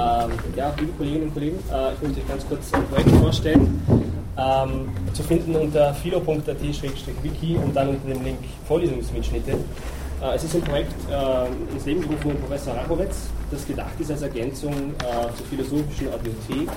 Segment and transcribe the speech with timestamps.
[0.00, 3.82] Ähm, ja, liebe Kolleginnen und Kollegen, äh, ich möchte euch ganz kurz ein Projekt vorstellen.
[4.38, 9.50] Ähm, zu finden unter philo.at-wiki und dann unter dem Link Vorlesungsmitschnitte.
[9.52, 14.10] Äh, es ist ein Projekt äh, ins Leben gerufen von Professor Rachowitz, das gedacht ist
[14.10, 16.70] als Ergänzung äh, zur philosophischen Audiothek.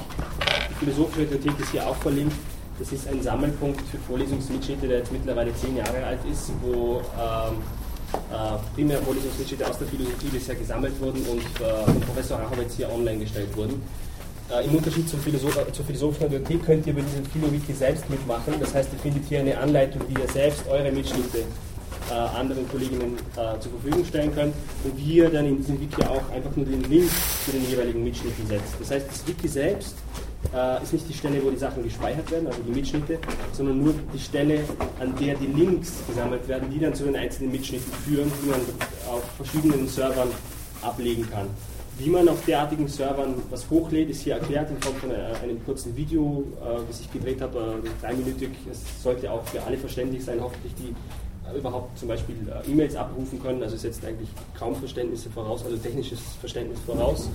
[0.70, 2.36] Die philosophische Audiothek ist hier auch verlinkt.
[2.78, 7.02] Das ist ein Sammelpunkt für Vorlesungsmitschnitte, der jetzt mittlerweile zehn Jahre alt ist, wo ähm,
[7.21, 7.83] äh,
[8.75, 13.20] primär Vorlesungsmitschnitte aus der Philosophie bisher gesammelt wurden und äh, von Professor Rachowitz hier online
[13.20, 13.82] gestellt wurden.
[14.52, 18.54] Äh, Im Unterschied zum Philosoph zur philosophischen Bibliothek könnt ihr bei diesem PhiloWiki selbst mitmachen.
[18.59, 21.40] Das heißt, ihr findet hier eine Anleitung, wie ihr selbst eure Mitschnitte
[22.09, 26.04] äh, anderen Kolleginnen äh, zur Verfügung stellen könnt und wie ihr dann in diesem Wiki
[26.04, 27.09] auch einfach nur den Link
[27.45, 28.76] zu den jeweiligen Mitschnitten setzt.
[28.80, 29.95] Das heißt, das Wiki selbst
[30.54, 33.20] äh, ist nicht die Stelle, wo die Sachen gespeichert werden, also die Mitschnitte,
[33.52, 34.60] sondern nur die Stelle,
[35.00, 38.60] an der die Links gesammelt werden, die dann zu den einzelnen Mitschnitten führen, die man
[39.10, 40.30] auf verschiedenen Servern
[40.82, 41.48] ablegen kann.
[41.98, 45.96] Wie man auf derartigen Servern was hochlädt, ist hier erklärt in Form von einem kurzen
[45.96, 48.50] Video, äh, das ich gedreht habe, äh, dreiminütig.
[48.70, 50.96] Es sollte auch für alle verständlich sein, hoffentlich, die
[51.48, 53.62] äh, überhaupt zum Beispiel äh, E-Mails abrufen können.
[53.62, 57.30] Also es setzt eigentlich kaum Verständnisse voraus, also technisches Verständnis voraus.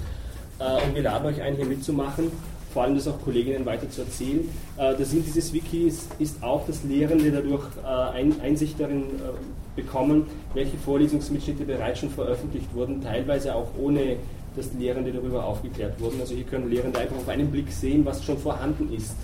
[0.58, 2.32] Äh, und wir laden euch ein, hier mitzumachen
[2.72, 4.48] vor allem das auch Kolleginnen weiter zu erzählen.
[4.76, 10.26] Äh, der Sinn dieses Wikis ist auch, dass Lehrende dadurch äh, Einsicht darin äh, bekommen,
[10.54, 14.16] welche Vorlesungsmitschnitte bereits schon veröffentlicht wurden, teilweise auch ohne
[14.56, 16.20] dass Lehrende darüber aufgeklärt wurden.
[16.20, 19.16] Also hier können Lehrende einfach auf einen Blick sehen, was schon vorhanden ist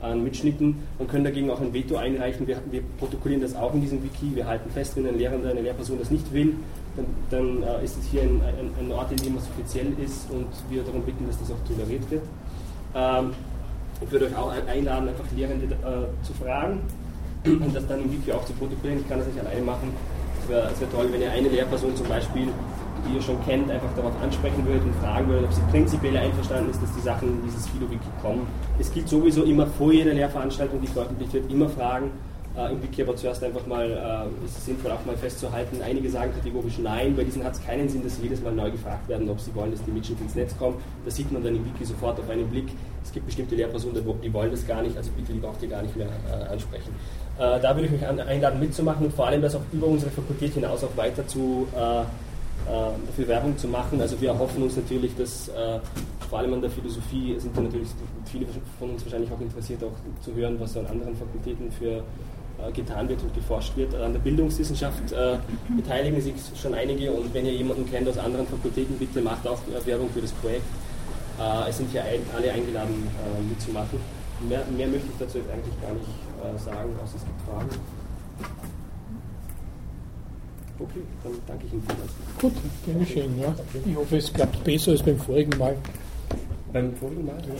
[0.00, 2.46] an Mitschnitten und können dagegen auch ein Veto einreichen.
[2.46, 4.34] Wir, wir protokollieren das auch in diesem Wiki.
[4.34, 6.54] Wir halten fest, wenn ein Lehrender, eine Lehrperson das nicht will,
[6.96, 10.30] dann, dann äh, ist es hier ein, ein, ein, Ort, in dem es offiziell ist
[10.30, 12.22] und wir darum bitten, dass das auch toleriert wird.
[12.94, 13.32] Ähm,
[14.00, 16.80] ich würde euch auch einladen, einfach Lehrende äh, zu fragen
[17.44, 19.00] und das dann im Wiki auch zu protokollieren.
[19.00, 19.92] Ich kann das nicht alleine machen.
[20.42, 22.48] Es wäre wär toll, wenn ihr eine Lehrperson zum Beispiel
[23.06, 26.70] die ihr schon kennt, einfach darauf ansprechen würdet und fragen würdet, ob sie prinzipiell einverstanden
[26.70, 28.46] ist, dass die Sachen in dieses Philo-Wiki kommen.
[28.78, 32.10] Es gibt sowieso immer vor jeder Lehrveranstaltung, die veröffentlicht wird, immer Fragen.
[32.56, 36.10] Äh, Im Wiki aber zuerst einfach mal, äh, ist es sinnvoll auch mal festzuhalten, einige
[36.10, 39.08] sagen kategorisch nein, bei diesen hat es keinen Sinn, dass sie jedes Mal neu gefragt
[39.08, 40.76] werden, ob sie wollen, dass die Mitschnitte ins Netz kommen.
[41.04, 42.68] Das sieht man dann im Wiki sofort auf einen Blick.
[43.04, 45.82] Es gibt bestimmte Lehrpersonen, die wollen das gar nicht, also bitte die braucht ihr gar
[45.82, 46.94] nicht mehr äh, ansprechen.
[47.38, 50.54] Äh, da würde ich mich einladen mitzumachen und vor allem das auch über unsere Fakultät
[50.54, 52.00] hinaus auch weiter zu äh,
[53.22, 54.00] äh, Werbung zu machen.
[54.00, 55.78] Also wir erhoffen uns natürlich, dass äh,
[56.28, 57.88] vor allem an der Philosophie sind natürlich
[58.26, 58.46] viele
[58.78, 62.02] von uns wahrscheinlich auch interessiert, auch zu hören, was an anderen Fakultäten für
[62.74, 63.94] getan wird und geforscht wird.
[63.94, 65.36] An der Bildungswissenschaft äh,
[65.76, 69.60] beteiligen sich schon einige und wenn ihr jemanden kennt aus anderen Fakultäten, bitte macht auch
[69.84, 70.64] Werbung für das Projekt.
[71.38, 73.98] Äh, es sind hier alle eingeladen äh, mitzumachen.
[74.48, 77.68] Mehr, mehr, möchte ich dazu jetzt eigentlich gar nicht sagen, außer es gibt Fragen.
[80.78, 82.12] Okay, dann danke ich Ihnen vielmals.
[82.40, 82.52] Gut,
[82.86, 83.40] gerne schön.
[83.40, 83.54] Ja.
[83.84, 85.76] Ich hoffe, es klappt besser als beim vorigen Mal.
[86.72, 87.54] Beim vorigen Mal, ja.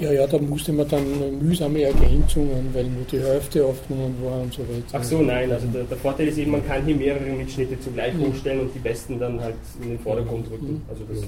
[0.00, 4.52] Ja, ja, da musste man dann mühsame Ergänzungen, weil nur die Hälfte aufgenommen war und
[4.52, 4.82] so weiter.
[4.92, 8.12] Ach so, nein, also der, der, Vorteil ist eben, man kann hier mehrere Mitschnitte zugleich
[8.14, 8.26] mhm.
[8.26, 10.72] hochstellen und die besten dann halt in den Vordergrund rücken.
[10.72, 10.82] Mhm.
[10.88, 11.22] Also das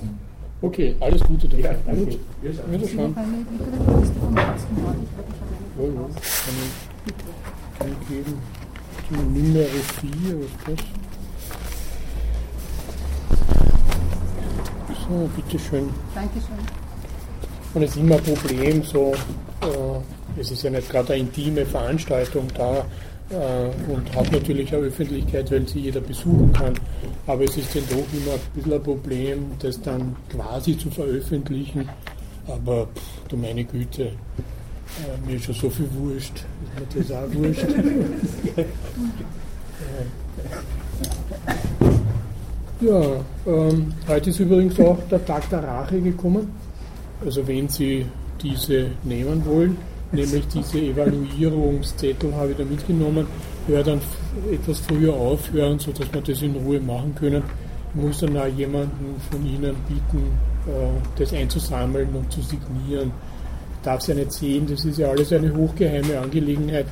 [0.63, 1.65] okay, alles Gute dafür.
[1.65, 2.05] Ja, danke.
[2.05, 2.21] Gut.
[2.71, 3.17] Wiederschauen.
[4.37, 4.43] Ja,
[5.85, 6.09] ja.
[7.79, 8.39] Kann ich geben.
[9.11, 10.85] Nummer 4, was ist das?
[15.09, 15.89] So, bitteschön.
[16.15, 16.59] Dankeschön.
[17.75, 19.13] Und es ist immer ein Problem, so,
[19.63, 22.85] äh, es ist ja nicht gerade eine intime Veranstaltung da
[23.31, 26.75] äh, und hat natürlich eine Öffentlichkeit, weil sie jeder besuchen kann.
[27.27, 31.89] Aber es ist dann doch immer ein bisschen ein Problem, das dann quasi zu veröffentlichen.
[32.47, 34.11] Aber pff, du meine Güte, äh,
[35.27, 36.45] mir ist schon so viel wurscht.
[36.87, 37.67] Ist mir das auch wurscht?
[42.79, 46.53] Ja, ähm, heute ist übrigens auch der Tag der Rache gekommen.
[47.25, 48.05] Also wenn Sie
[48.43, 49.79] diese nehmen wollen,
[50.13, 53.27] nämlich diese Evaluierungszettel habe ich da mitgenommen,
[53.67, 54.01] höre dann
[54.51, 57.43] etwas früher aufhören, sodass wir das in Ruhe machen können.
[57.95, 60.19] Ich muss dann auch jemanden von Ihnen bitten,
[60.67, 63.11] äh, das einzusammeln und zu signieren.
[63.75, 66.87] Ich darf es ja nicht sehen, das ist ja alles eine hochgeheime Angelegenheit,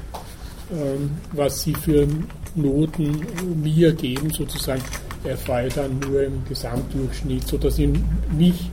[0.72, 2.06] ähm, was Sie für
[2.54, 3.26] Noten
[3.62, 4.82] mir geben, sozusagen
[5.24, 7.88] erfahre ich dann nur im Gesamtdurchschnitt, sodass ich
[8.36, 8.70] mich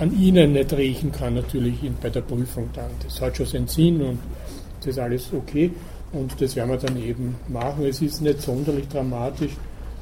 [0.00, 2.90] an Ihnen nicht riechen kann, natürlich bei der Prüfung dann.
[3.04, 4.18] Das hat schon seinen Sinn und
[4.80, 5.70] das ist alles okay
[6.12, 7.84] und das werden wir dann eben machen.
[7.84, 9.52] Es ist nicht sonderlich dramatisch,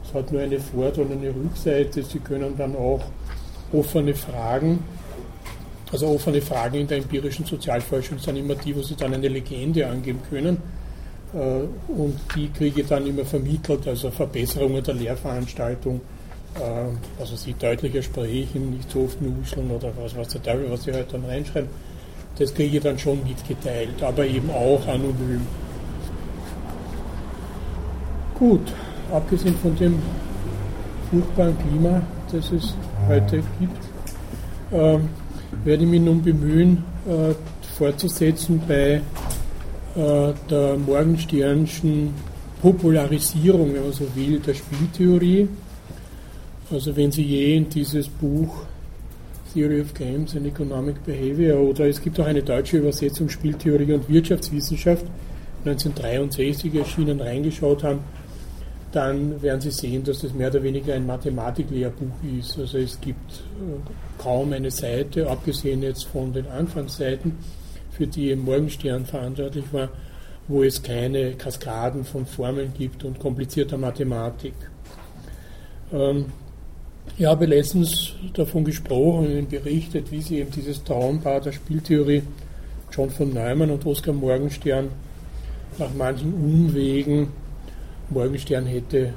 [0.04, 2.02] es hat nur eine Vorder- und eine Rückseite.
[2.02, 3.02] Sie können dann auch
[3.72, 4.80] offene Fragen,
[5.90, 9.86] also offene Fragen in der empirischen Sozialforschung sind immer die, wo Sie dann eine Legende
[9.86, 10.56] angeben können
[11.34, 16.00] äh, und die kriege ich dann immer vermittelt, also Verbesserungen der Lehrveranstaltung
[17.19, 20.93] also sie deutlicher sprechen, nicht so oft nuscheln oder was, was der Teufel, was sie
[20.93, 21.70] halt dann reinschreiben,
[22.38, 25.46] das kriege ich dann schon mitgeteilt, aber eben auch anonym.
[28.38, 28.72] Gut,
[29.12, 30.02] abgesehen von dem
[31.10, 32.75] furchtbaren Klima, das es
[33.06, 34.98] heute gibt, äh,
[35.64, 37.34] werde ich mich nun bemühen, äh,
[37.76, 39.00] fortzusetzen bei
[39.94, 42.14] äh, der Morgensternschen
[42.60, 45.48] Popularisierung, wenn man so will, der Spieltheorie.
[46.72, 48.64] Also wenn Sie je in dieses Buch
[49.52, 54.08] Theory of Games and Economic Behavior oder es gibt auch eine deutsche Übersetzung Spieltheorie und
[54.08, 55.04] Wirtschaftswissenschaft
[55.66, 58.00] 1963 erschienen reingeschaut haben,
[58.90, 62.58] dann werden Sie sehen, dass das mehr oder weniger ein Mathematiklehrbuch ist.
[62.58, 67.36] Also es gibt äh, kaum eine Seite, abgesehen jetzt von den Anfangsseiten,
[67.90, 69.90] für die Morgenstern verantwortlich war,
[70.48, 74.54] wo es keine Kaskaden von Formeln gibt und komplizierter Mathematik.
[75.92, 76.26] Ähm,
[77.19, 82.22] ich habe letztens davon gesprochen und berichtet, wie sie eben dieses Traumpaar der Spieltheorie
[82.90, 84.88] John von Neumann und Oskar Morgenstern
[85.78, 87.28] nach manchen Umwegen,
[88.10, 89.14] Morgenstern hätte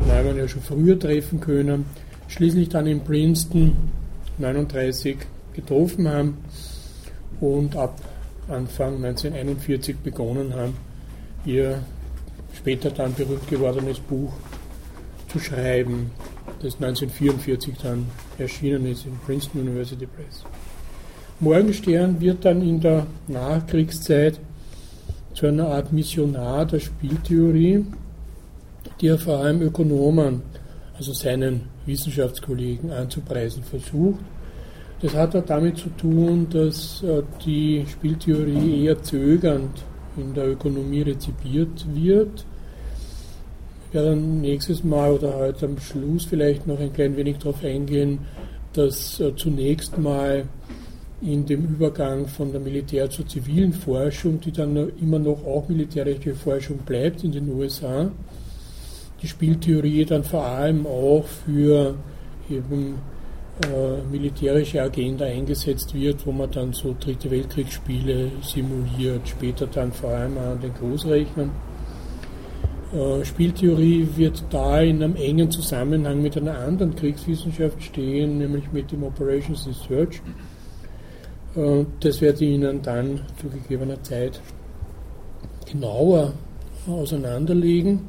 [0.00, 1.86] Neumann ja schon früher treffen können,
[2.28, 3.76] schließlich dann in Princeton
[4.38, 5.16] 1939
[5.54, 6.38] getroffen haben
[7.40, 8.00] und ab
[8.48, 10.74] Anfang 1941 begonnen haben,
[11.44, 11.82] ihr
[12.56, 14.32] später dann berühmt gewordenes Buch
[15.28, 16.10] zu schreiben,
[16.62, 18.06] das 1944 dann
[18.38, 20.44] erschienen ist in Princeton University Press.
[21.40, 24.40] Morgenstern wird dann in der Nachkriegszeit
[25.34, 27.84] zu einer Art Missionar der Spieltheorie,
[29.00, 30.42] die er vor allem Ökonomen,
[30.96, 34.20] also seinen Wissenschaftskollegen anzupreisen versucht
[35.00, 39.84] das hat auch damit zu tun, dass äh, die Spieltheorie eher zögernd
[40.16, 42.44] in der Ökonomie rezipiert wird.
[43.92, 48.18] Werde dann nächstes Mal oder heute am Schluss vielleicht noch ein klein wenig darauf eingehen,
[48.74, 50.44] dass äh, zunächst mal
[51.20, 56.36] in dem Übergang von der Militär- zur zivilen Forschung, die dann immer noch auch militärrechtliche
[56.36, 58.10] Forschung bleibt in den USA,
[59.20, 61.96] die Spieltheorie dann vor allem auch für
[62.48, 62.96] eben
[63.64, 70.10] äh, militärische Agenda eingesetzt wird, wo man dann so Dritte Weltkriegsspiele simuliert, später dann vor
[70.10, 71.50] allem an den Großrechnern.
[72.92, 78.92] Äh, Spieltheorie wird da in einem engen Zusammenhang mit einer anderen Kriegswissenschaft stehen, nämlich mit
[78.92, 80.22] dem Operations Research.
[81.56, 84.40] Äh, das werde ich Ihnen dann zu gegebener Zeit
[85.70, 86.32] genauer
[86.86, 88.00] auseinanderlegen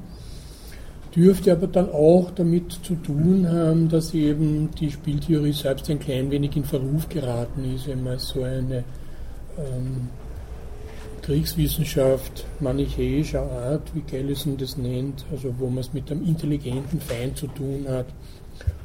[1.15, 6.29] dürfte aber dann auch damit zu tun haben, dass eben die Spieltheorie selbst ein klein
[6.31, 8.83] wenig in Verruf geraten ist, wenn man so eine
[9.57, 10.09] ähm,
[11.29, 17.37] Kriegswissenschaft manichäischer Art, wie Gallison das nennt, also wo man es mit einem intelligenten Feind
[17.37, 18.07] zu tun hat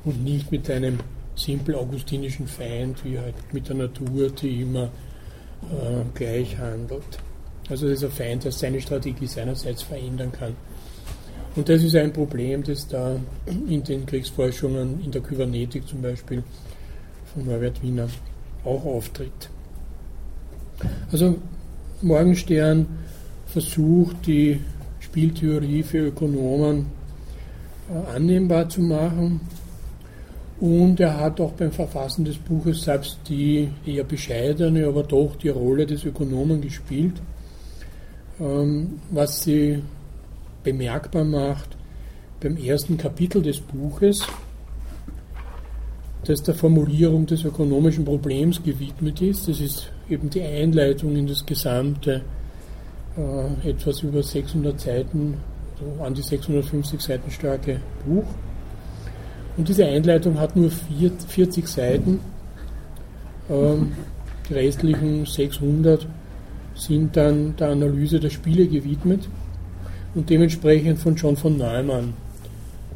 [0.05, 0.99] und nicht mit einem
[1.35, 4.91] simpel augustinischen Feind, wie halt mit der Natur, die immer
[5.62, 7.19] äh, gleich handelt.
[7.70, 10.55] Also ein Feind, der seine Strategie seinerseits verändern kann.
[11.56, 16.44] Und das ist ein Problem, das da in den Kriegsforschungen, in der Kybernetik zum Beispiel,
[17.32, 18.08] von Norbert Wiener
[18.67, 19.49] auch auftritt.
[21.11, 21.38] Also
[22.02, 22.87] Morgenstern
[23.46, 24.61] versucht, die
[25.00, 26.87] Spieltheorie für Ökonomen
[27.88, 29.41] äh, annehmbar zu machen.
[30.61, 35.48] Und er hat auch beim Verfassen des Buches selbst die eher bescheidene, aber doch die
[35.48, 37.20] Rolle des Ökonomen gespielt,
[38.41, 39.82] ähm, was sie
[40.63, 41.77] bemerkbar macht
[42.41, 44.27] beim ersten Kapitel des Buches,
[46.24, 49.48] das der Formulierung des ökonomischen Problems gewidmet ist.
[49.48, 52.23] Das ist eben die Einleitung in das gesamte
[53.17, 55.39] äh, etwas über 600 Seiten,
[55.79, 58.27] also an die 650 Seiten starke Buch.
[59.56, 62.20] Und diese Einleitung hat nur 40 Seiten.
[63.49, 63.93] Ähm,
[64.49, 66.06] die restlichen 600
[66.75, 69.29] sind dann der Analyse der Spiele gewidmet
[70.15, 72.15] und dementsprechend von John von Neumann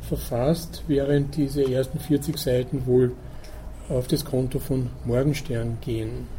[0.02, 3.12] verfasst, während diese ersten 40 Seiten wohl
[3.88, 6.37] auf das Konto von Morgenstern gehen.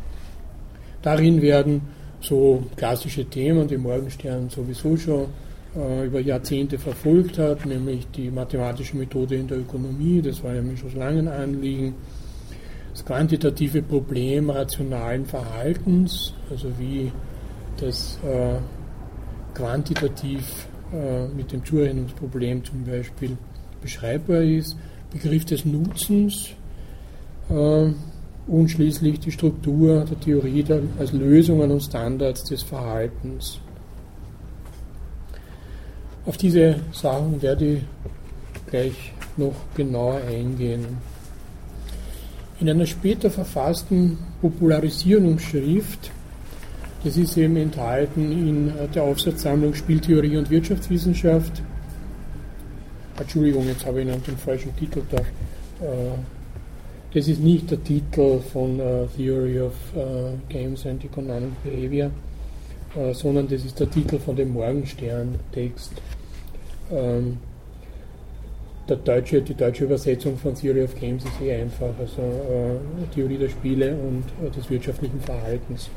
[1.02, 1.82] Darin werden
[2.22, 5.28] so klassische Themen, die Morgenstern sowieso schon
[5.76, 10.62] äh, über Jahrzehnte verfolgt hat, nämlich die mathematische Methode in der Ökonomie, das war ja
[10.62, 11.96] mir schon lange ein Anliegen,
[12.92, 17.12] das quantitative Problem rationalen Verhaltens, also wie
[17.80, 18.58] das äh,
[19.54, 23.38] quantitativ äh, mit dem Zurechnungsproblem zum Beispiel
[23.82, 24.76] beschreibbar ist,
[25.12, 26.50] Begriff des Nutzens
[27.50, 27.92] äh,
[28.50, 33.60] und schließlich die Struktur der Theorie der, als Lösungen und Standards des Verhaltens.
[36.26, 37.82] Auf diese Sachen werde ich
[38.70, 40.86] gleich noch genauer eingehen.
[42.60, 46.12] In einer später verfassten Popularisierungsschrift,
[47.04, 51.62] das ist eben enthalten in der Aufsatzsammlung Spieltheorie und Wirtschaftswissenschaft,
[53.18, 55.18] Entschuldigung, jetzt habe ich Ihnen den falschen Titel da.
[55.18, 56.39] Äh,
[57.14, 62.12] das ist nicht der Titel von uh, Theory of uh, Games and Economic Behavior,
[62.96, 65.94] uh, sondern das ist der Titel von dem Morgenstern-Text.
[66.92, 67.38] Ähm,
[69.06, 72.80] deutsche, die deutsche Übersetzung von Theory of Games ist eh einfach, also
[73.14, 74.24] Theorie der Spiele und
[74.56, 75.92] des wirtschaftlichen Verhaltens.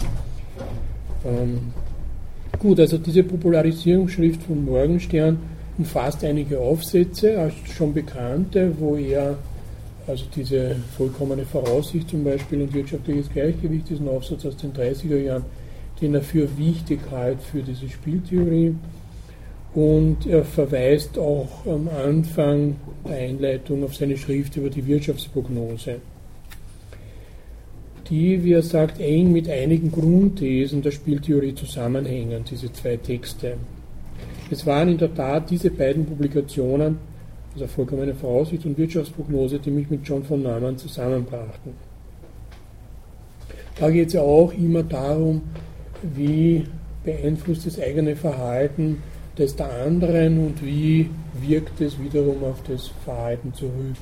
[1.24, 1.72] Ähm,
[2.58, 5.38] gut, also diese Popularisierungsschrift von Morgenstern
[5.78, 9.38] umfasst einige Aufsätze, schon bekannte, wo er
[10.06, 15.18] also diese vollkommene Voraussicht zum Beispiel und wirtschaftliches Gleichgewicht ist ein Aufsatz aus den 30er
[15.18, 15.44] Jahren,
[16.00, 18.74] den er für wichtig hält für diese Spieltheorie.
[19.74, 22.76] Und er verweist auch am Anfang
[23.08, 25.96] der Einleitung auf seine Schrift über die Wirtschaftsprognose,
[28.10, 33.56] die, wie er sagt, eng mit einigen Grundthesen der Spieltheorie zusammenhängen, diese zwei Texte.
[34.50, 36.98] Es waren in der Tat diese beiden Publikationen,
[37.54, 41.72] also vollkommene Voraussicht und Wirtschaftsprognose, die mich mit John von Neumann zusammenbrachten.
[43.78, 45.42] Da geht es ja auch immer darum,
[46.02, 46.64] wie
[47.04, 49.02] beeinflusst das eigene Verhalten
[49.36, 51.08] das der anderen und wie
[51.40, 53.96] wirkt es wiederum auf das Verhalten zurück.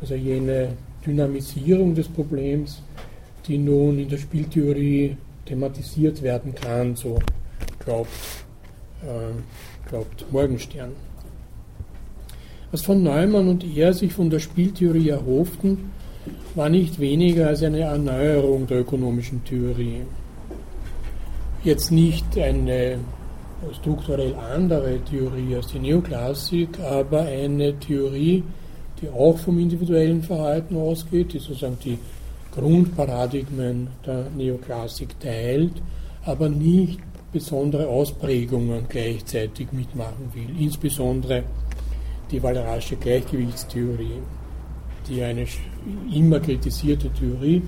[0.00, 0.70] Also jene
[1.06, 2.82] Dynamisierung des Problems,
[3.46, 7.18] die nun in der Spieltheorie thematisiert werden kann, so
[7.78, 8.10] glaubt,
[9.02, 10.92] äh, glaubt Morgenstern.
[12.72, 15.90] Was von Neumann und er sich von der Spieltheorie erhofften,
[16.56, 20.02] war nicht weniger als eine Erneuerung der ökonomischen Theorie.
[21.62, 22.98] Jetzt nicht eine
[23.72, 28.42] strukturell andere Theorie als die Neoklassik, aber eine Theorie,
[29.00, 31.98] die auch vom individuellen Verhalten ausgeht, die sozusagen die
[32.52, 35.74] Grundparadigmen der Neoklassik teilt,
[36.24, 36.98] aber nicht
[37.32, 41.44] besondere Ausprägungen gleichzeitig mitmachen will, insbesondere
[42.30, 44.20] die Walrasche Gleichgewichtstheorie,
[45.08, 45.46] die eine
[46.12, 47.62] immer kritisierte Theorie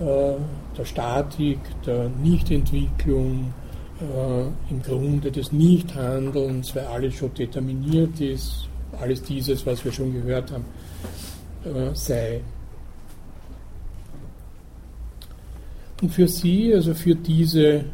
[0.00, 0.34] äh,
[0.76, 3.52] der Statik, der Nichtentwicklung,
[4.00, 8.68] äh, im Grunde des Nichthandelns, weil alles schon determiniert ist,
[8.98, 10.64] alles dieses, was wir schon gehört haben,
[11.64, 12.40] äh, sei.
[16.00, 17.84] Und für sie, also für diese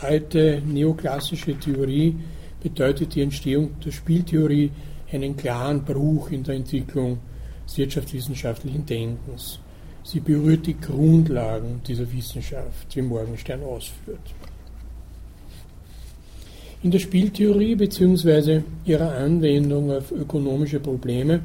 [0.00, 2.14] alte neoklassische Theorie,
[2.62, 4.70] bedeutet die Entstehung der Spieltheorie
[5.12, 7.18] einen klaren Bruch in der Entwicklung
[7.66, 9.58] des wirtschaftswissenschaftlichen Denkens.
[10.02, 14.20] Sie berührt die Grundlagen dieser Wissenschaft, wie Morgenstern ausführt.
[16.82, 18.62] In der Spieltheorie bzw.
[18.84, 21.40] ihrer Anwendung auf ökonomische Probleme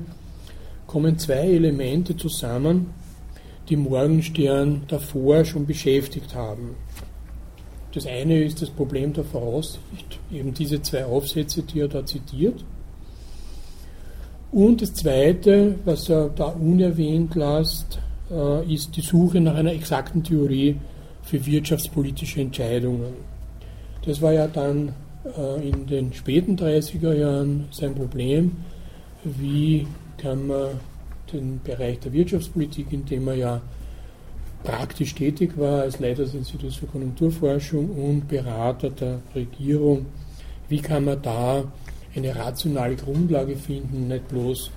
[0.86, 2.94] kommen zwei Elemente zusammen,
[3.70, 6.76] die Morgenstern davor schon beschäftigt haben.
[7.94, 12.64] Das eine ist das Problem der Voraussicht, eben diese zwei Aufsätze, die er da zitiert.
[14.52, 20.24] Und das Zweite, was er da unerwähnt lässt, äh, ist die Suche nach einer exakten
[20.24, 20.76] Theorie
[21.24, 23.14] für wirtschaftspolitische Entscheidungen.
[24.06, 24.94] Das war ja dann
[25.38, 28.58] äh, in den späten 30er Jahren sein Problem.
[29.24, 30.80] Wie kann man
[31.32, 33.62] den Bereich der Wirtschaftspolitik, in dem er ja
[34.64, 40.08] praktisch tätig war als Leiter des Instituts für Konjunkturforschung und Berater der Regierung,
[40.68, 41.64] wie kann man da
[42.16, 44.72] eine rationale Grundlage finden, nicht bloß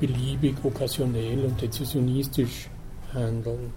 [0.00, 2.68] beliebig, okkasionell und dezisionistisch
[3.12, 3.72] handeln.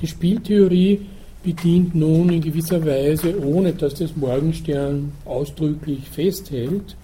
[0.00, 1.06] Die Spieltheorie
[1.42, 6.96] bedient nun in gewisser Weise, ohne dass das Morgenstern ausdrücklich festhält,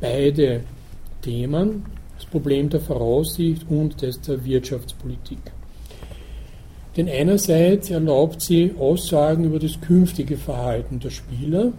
[0.00, 0.62] beide
[1.22, 1.84] Themen,
[2.16, 5.38] das Problem der Voraussicht und das der Wirtschaftspolitik.
[6.96, 11.72] Denn einerseits erlaubt sie Aussagen über das künftige Verhalten der Spieler,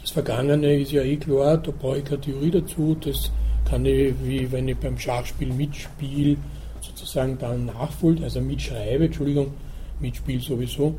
[0.00, 2.96] das Vergangene ist ja eh klar, da brauche ich keine Theorie dazu.
[3.00, 3.30] Das
[3.64, 6.36] kann ich, wie wenn ich beim Schachspiel mitspiele,
[6.80, 9.52] sozusagen dann nachvoll, also mitschreibe, Entschuldigung,
[10.00, 10.94] mitspiele sowieso.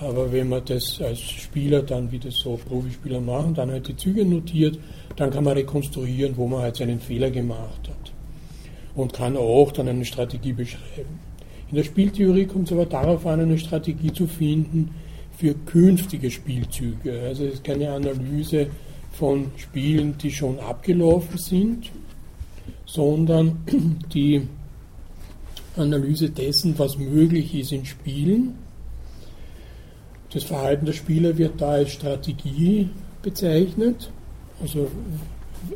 [0.00, 3.96] Aber wenn man das als Spieler dann, wie das so Profispieler machen, dann halt die
[3.96, 4.78] Züge notiert,
[5.16, 8.12] dann kann man rekonstruieren, wo man halt seinen Fehler gemacht hat.
[8.94, 11.20] Und kann auch dann eine Strategie beschreiben.
[11.70, 14.94] In der Spieltheorie kommt es aber darauf an, eine Strategie zu finden,
[15.36, 17.20] für künftige Spielzüge.
[17.22, 18.68] Also es ist keine Analyse
[19.12, 21.90] von Spielen, die schon abgelaufen sind,
[22.86, 23.64] sondern
[24.14, 24.46] die
[25.76, 28.54] Analyse dessen, was möglich ist in Spielen.
[30.32, 32.90] Das Verhalten der Spieler wird da als Strategie
[33.22, 34.10] bezeichnet.
[34.60, 34.88] Also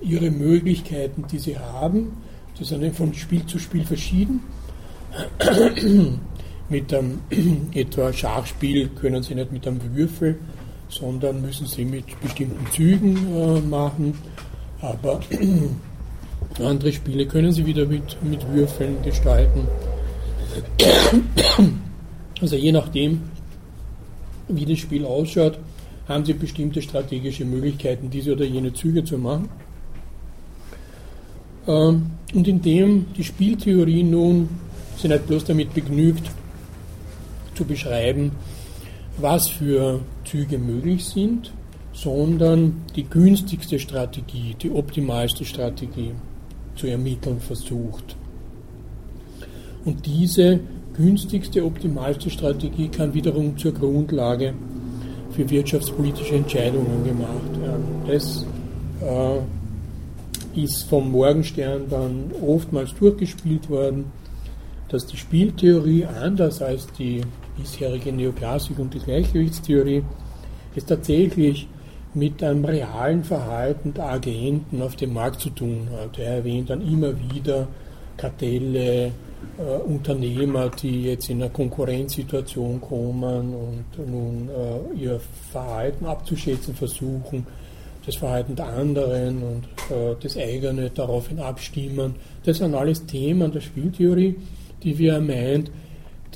[0.02, 2.12] ihre Möglichkeiten, die sie haben.
[2.58, 4.40] Die sind von Spiel zu Spiel verschieden.
[6.68, 7.20] Mit einem
[7.75, 10.38] etwa Schachspiel können sie nicht mit einem Würfel,
[10.88, 14.14] sondern müssen sie mit bestimmten Zügen äh, machen.
[14.80, 15.20] Aber
[16.64, 19.66] andere Spiele können sie wieder mit, mit Würfeln gestalten.
[22.40, 23.22] Also je nachdem,
[24.46, 25.58] wie das Spiel ausschaut,
[26.06, 29.48] haben sie bestimmte strategische Möglichkeiten, diese oder jene Züge zu machen.
[31.66, 34.48] Ähm, und indem die Spieltheorie nun
[34.96, 36.30] sich nicht bloß damit begnügt,
[37.58, 38.32] zu beschreiben,
[39.18, 41.52] was für Züge möglich sind,
[41.92, 46.12] sondern die günstigste Strategie, die optimalste Strategie
[46.76, 48.16] zu ermitteln versucht.
[49.84, 50.60] Und diese
[50.94, 54.54] günstigste, optimalste Strategie kann wiederum zur Grundlage
[55.32, 57.84] für wirtschaftspolitische Entscheidungen gemacht werden.
[58.06, 58.46] Das
[59.02, 64.06] äh, ist vom Morgenstern dann oftmals durchgespielt worden,
[64.88, 67.22] dass die Spieltheorie anders als die
[67.58, 70.02] bisherige Neoklassik und die Gleichgewichtstheorie
[70.74, 71.66] es tatsächlich
[72.14, 76.18] mit einem realen Verhalten der Agenten auf dem Markt zu tun hat.
[76.18, 77.68] Er erwähnt dann immer wieder
[78.16, 79.12] Kartelle,
[79.58, 85.20] äh, Unternehmer, die jetzt in eine Konkurrenzsituation kommen und nun äh, ihr
[85.52, 87.46] Verhalten abzuschätzen versuchen,
[88.04, 92.16] das Verhalten der anderen und äh, das eigene daraufhin abstimmen.
[92.44, 94.36] Das sind alles Themen der Spieltheorie,
[94.82, 95.70] die wie er meint,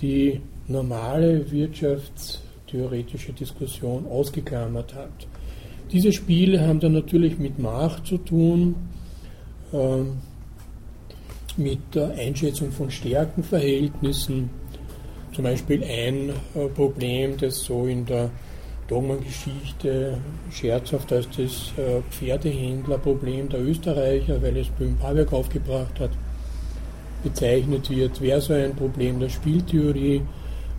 [0.00, 5.26] die normale wirtschaftstheoretische Diskussion ausgeklammert hat.
[5.90, 8.74] Diese Spiele haben dann natürlich mit Macht zu tun.
[9.72, 10.18] Ähm,
[11.56, 14.50] mit der Einschätzung von Stärkenverhältnissen.
[15.34, 18.30] Zum Beispiel ein äh, Problem, das so in der
[18.88, 20.18] Dogmengeschichte
[20.50, 26.10] scherzhaft als das äh, Pferdehändlerproblem der Österreicher, weil es Böhm Paberg aufgebracht hat,
[27.22, 30.22] bezeichnet wird, wäre so ein Problem der Spieltheorie,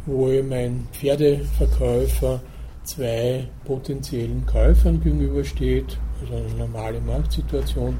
[0.05, 2.41] wo eben ein Pferdeverkäufer
[2.83, 7.97] zwei potenziellen Käufern gegenübersteht, also eine normale Marktsituation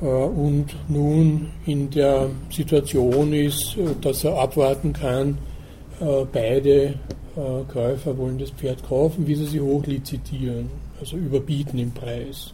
[0.00, 5.38] äh, und nun in der Situation ist, äh, dass er abwarten kann,
[6.00, 6.94] äh, beide
[7.72, 10.68] Käufer wollen das Pferd kaufen, wie sie sie hochlizitieren,
[10.98, 12.52] also überbieten im Preis.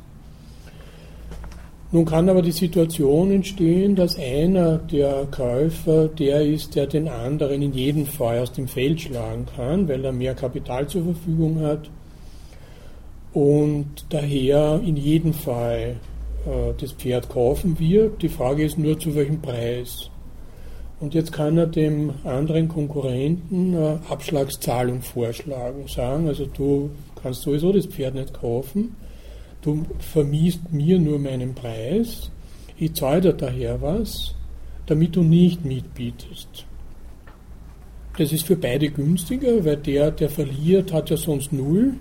[1.95, 7.63] Nun kann aber die Situation entstehen, dass einer der Käufer der ist, der den anderen
[7.63, 11.89] in jedem Fall aus dem Feld schlagen kann, weil er mehr Kapital zur Verfügung hat
[13.33, 15.95] und daher in jedem Fall
[16.47, 18.21] äh, das Pferd kaufen wird.
[18.23, 20.11] Die Frage ist nur, zu welchem Preis.
[20.99, 26.91] Und jetzt kann er dem anderen Konkurrenten eine Abschlagszahlung vorschlagen, sagen, also du
[27.23, 28.97] kannst sowieso das Pferd nicht kaufen,
[29.65, 32.31] du vermiest mir nur meinen Preis,
[32.77, 34.35] ich zahle dir daher was,
[34.87, 36.67] damit du nicht mitbietest.
[38.19, 41.95] Das ist für beide günstiger, weil der, der verliert, hat ja sonst null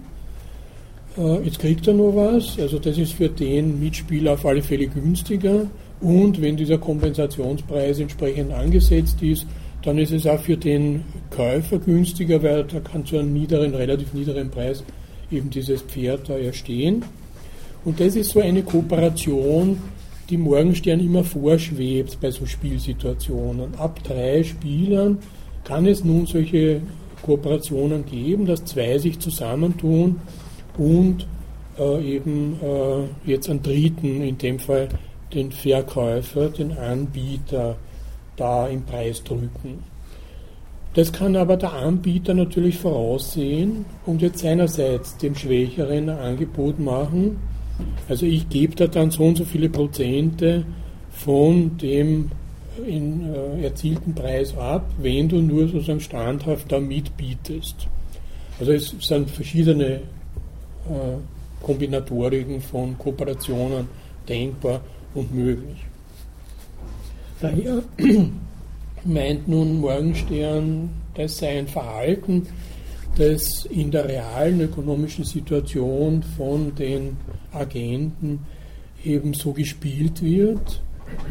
[1.17, 4.87] äh, jetzt kriegt er noch was, also das ist für den Mitspieler auf alle Fälle
[4.87, 5.67] günstiger.
[6.01, 9.45] Und wenn dieser Kompensationspreis entsprechend angesetzt ist,
[9.83, 14.13] dann ist es auch für den Käufer günstiger, weil er kann zu einem niederen, relativ
[14.13, 14.83] niederen Preis
[15.31, 17.03] eben dieses Pferd da erstehen.
[17.85, 19.77] Und das ist so eine Kooperation,
[20.29, 23.75] die Morgenstern immer vorschwebt bei so Spielsituationen.
[23.75, 25.19] Ab drei Spielern
[25.63, 26.81] kann es nun solche
[27.21, 30.19] Kooperationen geben, dass zwei sich zusammentun
[30.77, 31.27] und
[31.77, 34.89] äh, eben äh, jetzt einen Dritten, in dem Fall
[35.33, 37.75] den Verkäufer, den Anbieter,
[38.35, 39.83] da im Preis drücken.
[40.93, 47.39] Das kann aber der Anbieter natürlich voraussehen und jetzt seinerseits dem Schwächeren ein Angebot machen.
[48.07, 50.65] Also ich gebe da dann so und so viele Prozente
[51.11, 52.31] von dem
[52.85, 57.87] in, äh, erzielten Preis ab, wenn du nur sozusagen standhaft da mitbietest.
[58.59, 60.01] Also es sind verschiedene äh,
[61.61, 63.87] Kombinatoriken von Kooperationen
[64.27, 64.81] denkbar
[65.13, 65.77] und möglich.
[67.39, 67.83] Daher
[69.05, 72.47] meint nun Morgenstern, das sei ein Verhalten,
[73.17, 77.17] das in der realen ökonomischen Situation von den
[77.53, 78.39] Agenten
[79.03, 80.81] eben so gespielt wird,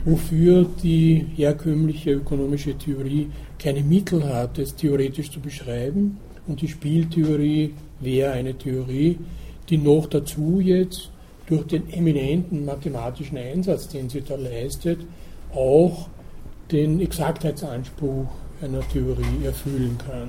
[0.04, 6.18] wofür die herkömmliche ökonomische Theorie keine Mittel hat, es theoretisch zu beschreiben.
[6.46, 9.18] Und die Spieltheorie wäre eine Theorie,
[9.68, 11.10] die noch dazu jetzt
[11.46, 15.00] durch den eminenten mathematischen Einsatz, den sie da leistet,
[15.54, 16.08] auch
[16.70, 18.26] den Exaktheitsanspruch
[18.60, 20.28] einer Theorie erfüllen kann.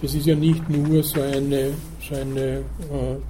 [0.00, 1.70] Das ist ja nicht nur so eine,
[2.06, 2.62] so eine äh,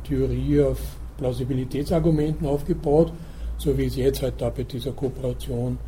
[0.09, 0.79] Theorie auf
[1.23, 3.13] Plausibilitätsargumenten aufgebaut,
[3.57, 5.79] so wie es jetzt halt da bei dieser Kooperation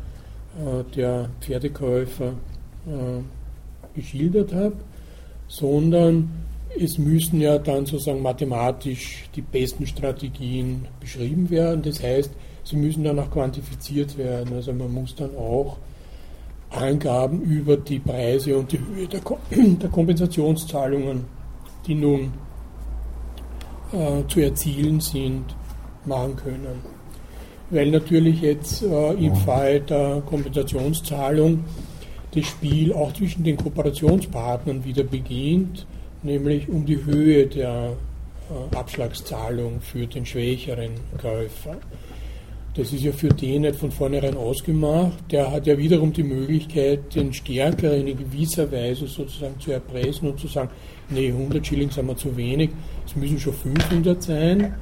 [0.57, 2.29] äh, der Pferdekäufer
[2.87, 4.77] äh, geschildert habe,
[5.47, 6.29] sondern
[6.79, 11.81] es müssen ja dann sozusagen mathematisch die besten Strategien beschrieben werden.
[11.83, 12.31] Das heißt,
[12.63, 14.55] sie müssen dann auch quantifiziert werden.
[14.55, 15.77] Also man muss dann auch
[16.69, 19.21] Angaben über die Preise und die Höhe der,
[19.81, 21.25] der Kompensationszahlungen,
[21.87, 22.31] die nun
[23.91, 25.55] äh, zu erzielen sind,
[26.05, 26.81] machen können.
[27.69, 31.63] Weil natürlich jetzt äh, im Fall der Kompensationszahlung
[32.33, 35.85] das Spiel auch zwischen den Kooperationspartnern wieder beginnt,
[36.21, 37.93] nämlich um die Höhe der
[38.49, 41.77] äh, Abschlagszahlung für den schwächeren Käufer.
[42.75, 45.31] Das ist ja für den nicht von vornherein ausgemacht.
[45.31, 50.39] Der hat ja wiederum die Möglichkeit, den Stärkeren in gewisser Weise sozusagen zu erpressen und
[50.39, 50.69] zu sagen,
[51.09, 52.69] nee, 100 Schilling sind mir zu wenig,
[53.05, 54.75] es müssen schon 500 sein,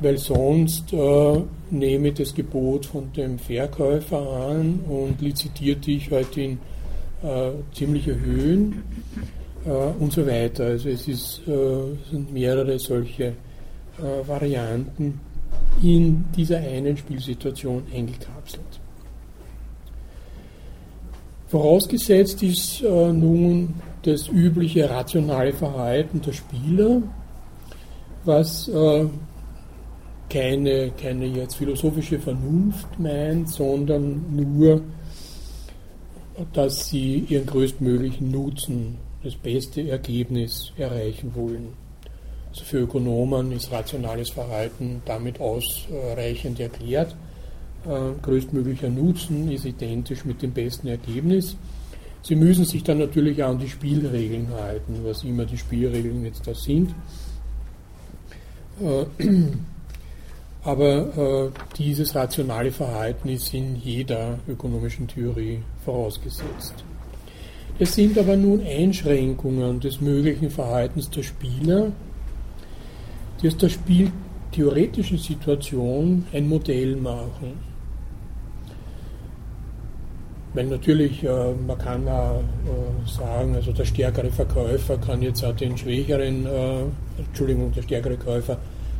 [0.00, 4.18] weil sonst äh, nehme ich das Gebot von dem Verkäufer
[4.50, 6.58] an und lizitiert dich halt in
[7.22, 8.82] äh, ziemliche Höhen
[9.64, 10.64] äh, und so weiter.
[10.66, 13.32] Also es ist, äh, sind mehrere solche äh,
[14.26, 15.20] Varianten
[15.82, 18.77] in dieser einen Spielsituation eingekapselt.
[21.48, 27.02] Vorausgesetzt ist äh, nun das übliche rationale Verhalten der Spieler,
[28.24, 29.06] was äh,
[30.28, 34.82] keine, keine jetzt philosophische Vernunft meint, sondern nur,
[36.52, 41.72] dass sie ihren größtmöglichen Nutzen, das beste Ergebnis erreichen wollen.
[42.50, 47.16] Also für Ökonomen ist rationales Verhalten damit ausreichend erklärt.
[47.86, 51.56] Äh, größtmöglicher Nutzen ist identisch mit dem besten Ergebnis.
[52.22, 56.46] Sie müssen sich dann natürlich auch an die Spielregeln halten, was immer die Spielregeln jetzt
[56.46, 56.94] da sind.
[58.82, 59.06] Äh,
[60.64, 66.74] aber äh, dieses rationale Verhalten ist in jeder ökonomischen Theorie vorausgesetzt.
[67.78, 71.92] Es sind aber nun Einschränkungen des möglichen Verhaltens der Spieler,
[73.40, 77.67] die aus der spieltheoretischen Situation ein Modell machen.
[80.54, 85.54] Weil natürlich, äh, man kann auch äh, sagen, also der stärkere Verkäufer kann jetzt auch
[85.54, 86.82] den schwächeren, äh,
[87.18, 88.58] Entschuldigung, der stärkere Käufer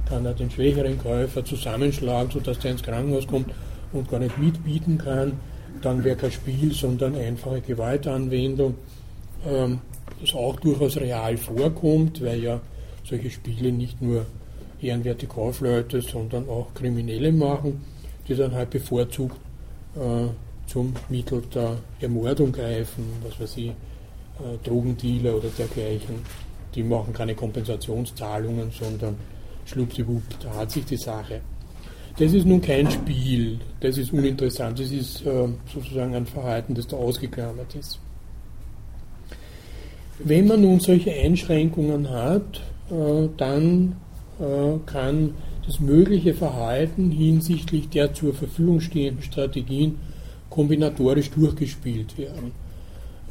[0.08, 3.50] kann auch den schwächeren Käufer zusammenschlagen, sodass der ins Krankenhaus kommt
[3.92, 5.32] und gar nicht mitbieten kann.
[5.82, 8.74] Dann wäre kein Spiel, sondern einfache Gewaltanwendung,
[9.46, 9.80] ähm,
[10.20, 12.60] das auch durchaus real vorkommt, weil ja
[13.04, 14.26] solche Spiele nicht nur
[14.80, 17.80] ehrenwerte Kaufleute, sondern auch Kriminelle machen,
[18.26, 19.36] die dann halt bevorzugt
[19.96, 20.28] äh,
[20.68, 23.72] zum Mittel der Ermordung greifen, was weiß ich, äh,
[24.62, 26.16] Drogendealer oder dergleichen.
[26.74, 29.16] Die machen keine Kompensationszahlungen, sondern
[29.64, 31.40] schluppdiwupp, da hat sich die Sache.
[32.18, 36.86] Das ist nun kein Spiel, das ist uninteressant, das ist äh, sozusagen ein Verhalten, das
[36.86, 37.98] da ausgeklammert ist.
[40.18, 43.96] Wenn man nun solche Einschränkungen hat, äh, dann
[44.86, 45.34] kann
[45.66, 49.98] das mögliche Verhalten hinsichtlich der zur Verfügung stehenden Strategien
[50.50, 52.52] kombinatorisch durchgespielt werden.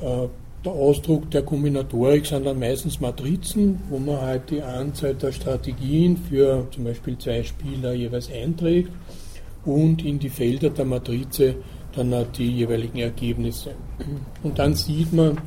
[0.01, 0.27] Äh,
[0.65, 6.17] der Ausdruck der Kombinatorik sind dann meistens Matrizen, wo man halt die Anzahl der Strategien
[6.17, 8.91] für zum Beispiel zwei Spieler jeweils einträgt
[9.65, 11.55] und in die Felder der Matrize
[11.95, 13.71] dann die jeweiligen Ergebnisse.
[14.43, 15.37] Und dann sieht man,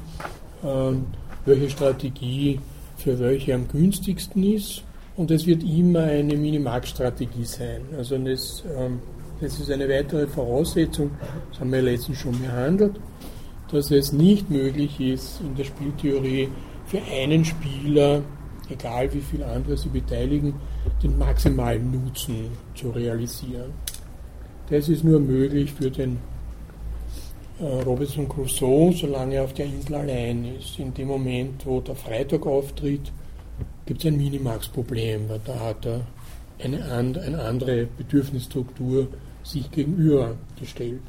[0.64, 1.06] ähm,
[1.44, 2.58] welche Strategie
[2.96, 4.82] für welche am günstigsten ist
[5.16, 7.82] und es wird immer eine Minimax-Strategie sein.
[7.96, 9.00] Also das, ähm,
[9.40, 11.10] das ist eine weitere Voraussetzung,
[11.50, 13.00] das haben wir letztens schon behandelt,
[13.70, 16.48] dass es nicht möglich ist, in der Spieltheorie
[16.86, 18.22] für einen Spieler,
[18.68, 20.54] egal wie viele andere sie beteiligen,
[21.02, 23.72] den maximalen Nutzen zu realisieren.
[24.68, 26.18] Das ist nur möglich für den
[27.60, 30.78] äh, Robinson Crusoe, solange er auf der Insel allein ist.
[30.78, 33.12] In dem Moment, wo der Freitag auftritt,
[33.86, 36.00] gibt es ein Minimax-Problem, weil da hat er
[36.62, 39.08] eine, eine andere Bedürfnisstruktur
[39.42, 41.00] sich gegenübergestellt.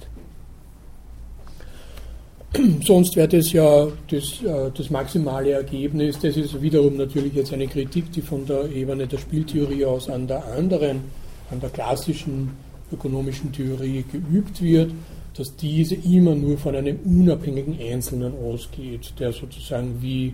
[2.85, 6.19] Sonst wäre das ja das, äh, das, maximale Ergebnis.
[6.19, 10.27] Das ist wiederum natürlich jetzt eine Kritik, die von der Ebene der Spieltheorie aus an
[10.27, 11.01] der anderen,
[11.49, 12.51] an der klassischen
[12.91, 14.91] ökonomischen Theorie geübt wird,
[15.37, 20.33] dass diese immer nur von einem unabhängigen Einzelnen ausgeht, der sozusagen wie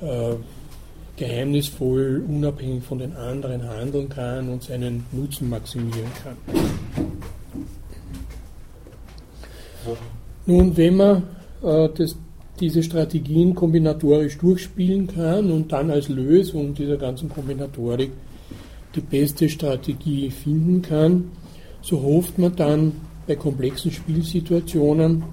[0.00, 0.34] äh,
[1.16, 7.03] geheimnisvoll, unabhängig von den anderen handeln kann und seinen Nutzen maximieren kann.
[10.46, 11.22] Nun, wenn man
[11.62, 12.16] äh, das,
[12.60, 18.10] diese Strategien kombinatorisch durchspielen kann und dann als Lösung dieser ganzen Kombinatorik
[18.94, 21.30] die beste Strategie finden kann,
[21.80, 22.92] so hofft man dann
[23.26, 25.24] bei komplexen Spielsituationen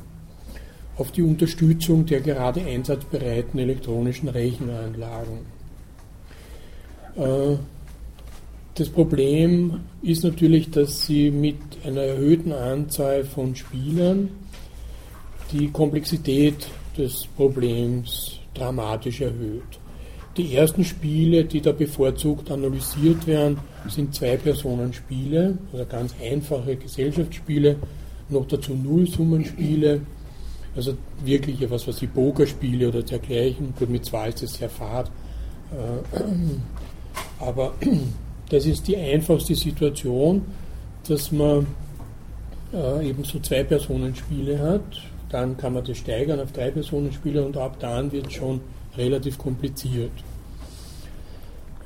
[0.97, 5.39] auf die Unterstützung der gerade einsatzbereiten elektronischen Rechenanlagen.
[7.15, 7.57] Äh,
[8.75, 14.29] das Problem ist natürlich, dass sie mit einer erhöhten Anzahl von Spielern
[15.51, 19.79] die Komplexität des Problems dramatisch erhöht.
[20.37, 23.57] Die ersten Spiele, die da bevorzugt analysiert werden,
[23.89, 27.75] sind Zwei-Personen-Spiele, also ganz einfache Gesellschaftsspiele,
[28.29, 30.01] noch dazu Nullsummenspiele,
[30.75, 30.93] also
[31.25, 33.73] wirklich etwas, was wie Pokerspiele oder dergleichen.
[33.77, 35.11] Gut, mit zwei ist es sehr fad.
[35.71, 37.73] Äh, aber
[38.49, 40.43] das ist die einfachste Situation,
[41.07, 41.67] dass man
[42.73, 45.10] äh, eben so Zwei-Personen-Spiele hat.
[45.31, 48.59] Dann kann man das steigern auf Drei-Personen-Spiele und ab dann wird es schon
[48.97, 50.11] relativ kompliziert.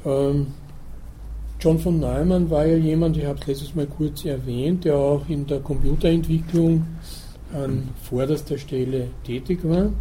[0.05, 0.47] Ähm,
[1.59, 5.27] John von Neumann war ja jemand, ich habe es letztes Mal kurz erwähnt, der auch
[5.29, 6.85] in der Computerentwicklung
[7.53, 9.91] an vorderster Stelle tätig war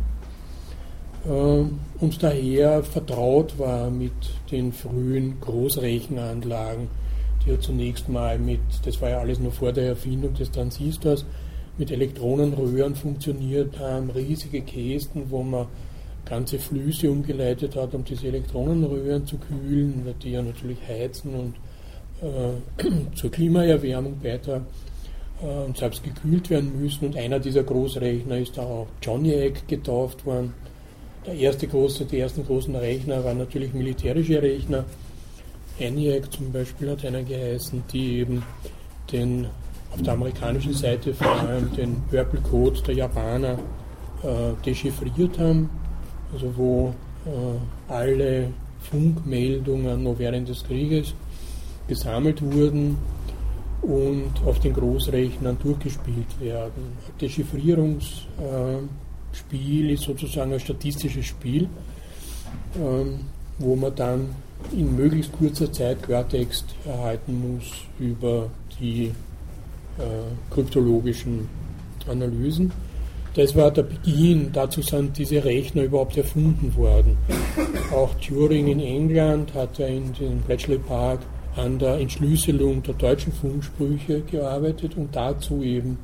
[1.26, 1.64] äh,
[2.00, 4.12] und daher vertraut war mit
[4.50, 6.88] den frühen Großrechenanlagen,
[7.44, 11.24] die ja zunächst mal mit, das war ja alles nur vor der Erfindung des Transistors,
[11.78, 15.66] mit Elektronenröhren funktioniert haben, riesige Kästen, wo man
[16.24, 21.54] ganze Flüsse umgeleitet hat, um diese Elektronenröhren zu kühlen, die ja natürlich heizen und
[22.22, 24.66] äh, zur Klimaerwärmung beitragen
[25.42, 27.06] äh, und selbst gekühlt werden müssen.
[27.06, 30.54] Und einer dieser Großrechner ist auch Johnny Egg getauft worden.
[31.26, 34.84] Der erste große, die ersten großen Rechner waren natürlich militärische Rechner.
[35.78, 38.42] ENIAC zum Beispiel hat einer geheißen, die eben
[39.10, 39.46] den
[39.94, 43.58] auf der amerikanischen Seite vor allem den Purple Code der Japaner
[44.22, 45.70] äh, dechiffriert haben
[46.34, 46.94] also wo
[47.26, 51.14] äh, alle Funkmeldungen noch während des Krieges
[51.86, 52.98] gesammelt wurden
[53.82, 56.96] und auf den Großrechnern durchgespielt werden.
[57.20, 58.88] Dechiffrierungsspiel
[59.90, 61.68] äh, ist sozusagen ein statistisches Spiel,
[62.76, 63.20] ähm,
[63.58, 64.34] wo man dann
[64.72, 69.12] in möglichst kurzer Zeit Quertext erhalten muss über die
[70.50, 71.48] kryptologischen
[72.08, 72.72] Analysen.
[73.34, 77.16] Das war der Beginn, dazu sind diese Rechner überhaupt erfunden worden.
[77.92, 81.20] Auch Turing in England hat ja in den Bletchley Park
[81.56, 85.98] an der Entschlüsselung der deutschen Funksprüche gearbeitet und dazu eben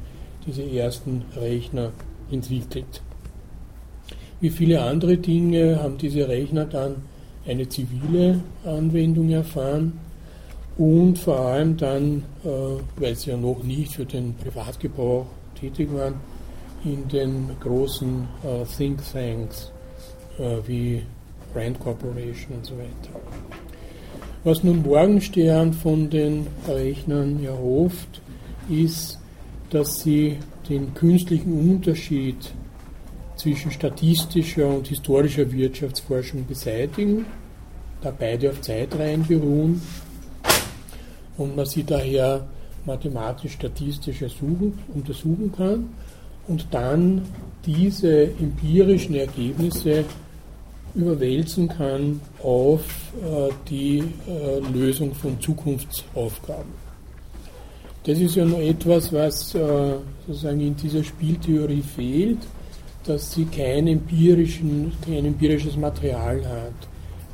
[0.45, 1.93] diese ersten Rechner
[2.33, 3.01] entwickelt.
[4.41, 6.97] Wie viele andere Dinge haben diese Rechner dann
[7.47, 10.01] eine zivile Anwendung erfahren
[10.81, 12.49] und vor allem dann, äh,
[12.97, 16.15] weil sie ja noch nicht für den Privatgebrauch tätig waren,
[16.85, 19.71] in den großen äh, Think Tanks
[20.39, 21.03] äh, wie
[21.53, 23.21] Brand Corporation und so weiter.
[24.43, 28.23] Was nun Morgenstern von den Rechnern erhofft,
[28.71, 29.19] ist,
[29.69, 32.55] dass sie den künstlichen Unterschied
[33.37, 37.27] zwischen statistischer und historischer Wirtschaftsforschung beseitigen,
[38.01, 39.83] da beide auf Zeitreihen beruhen
[41.41, 42.47] und man sie daher
[42.85, 44.23] mathematisch-statistisch
[44.95, 45.89] untersuchen kann
[46.49, 47.23] und dann
[47.65, 50.05] diese empirischen Ergebnisse
[50.95, 52.83] überwälzen kann auf
[53.23, 56.73] äh, die äh, Lösung von Zukunftsaufgaben.
[58.05, 59.95] Das ist ja noch etwas, was äh,
[60.27, 62.39] sozusagen in dieser Spieltheorie fehlt,
[63.05, 66.89] dass sie kein, empirischen, kein empirisches Material hat.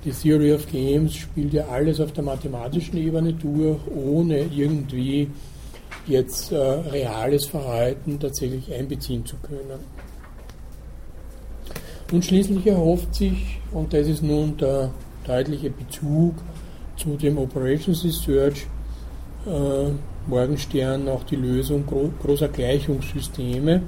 [0.07, 5.29] Die Theory of Games spielt ja alles auf der mathematischen Ebene durch, ohne irgendwie
[6.07, 9.81] jetzt äh, reales Verhalten tatsächlich einbeziehen zu können.
[12.13, 14.93] Und schließlich erhofft sich, und das ist nun der
[15.27, 16.37] deutliche Bezug
[16.97, 18.65] zu dem Operations Research,
[19.45, 19.91] äh,
[20.29, 23.83] Morgenstern auch die Lösung gro großer Gleichungssysteme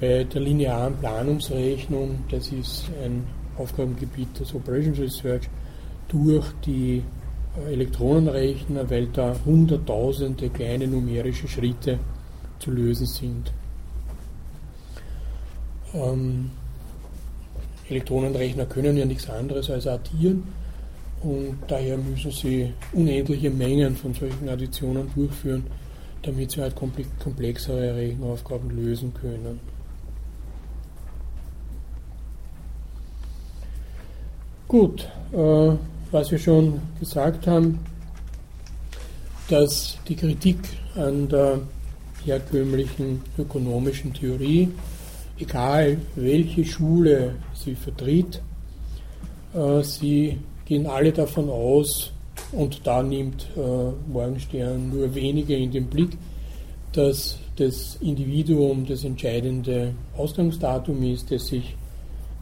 [0.00, 5.48] bei der linearen Planungsrechnung, das ist ein Aufgabengebiet des Operations Research,
[6.08, 7.02] durch die
[7.66, 11.98] Elektronenrechner, weil da hunderttausende kleine numerische Schritte
[12.58, 13.52] zu lösen sind.
[15.94, 16.50] Ähm,
[17.88, 20.44] Elektronenrechner können ja nichts anderes als addieren
[21.22, 25.64] und daher müssen sie unendliche Mengen von solchen Additionen durchführen,
[26.22, 29.60] damit sie halt komplexere Rechenaufgaben lösen können.
[34.68, 35.72] Gut, äh,
[36.10, 37.78] was wir schon gesagt haben,
[39.48, 40.58] dass die Kritik
[40.94, 41.60] an der
[42.22, 44.68] herkömmlichen ökonomischen Theorie,
[45.38, 48.42] egal welche Schule sie vertritt,
[49.54, 52.12] äh, sie gehen alle davon aus,
[52.52, 56.10] und da nimmt äh, Morgenstern nur wenige in den Blick,
[56.92, 61.74] dass das Individuum das entscheidende Ausgangsdatum ist, das sich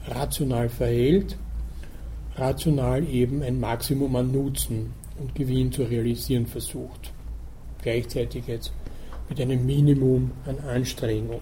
[0.09, 1.37] rational verhält,
[2.37, 7.12] rational eben ein Maximum an Nutzen und Gewinn zu realisieren versucht.
[7.83, 8.72] Gleichzeitig jetzt
[9.29, 11.40] mit einem Minimum an Anstrengung.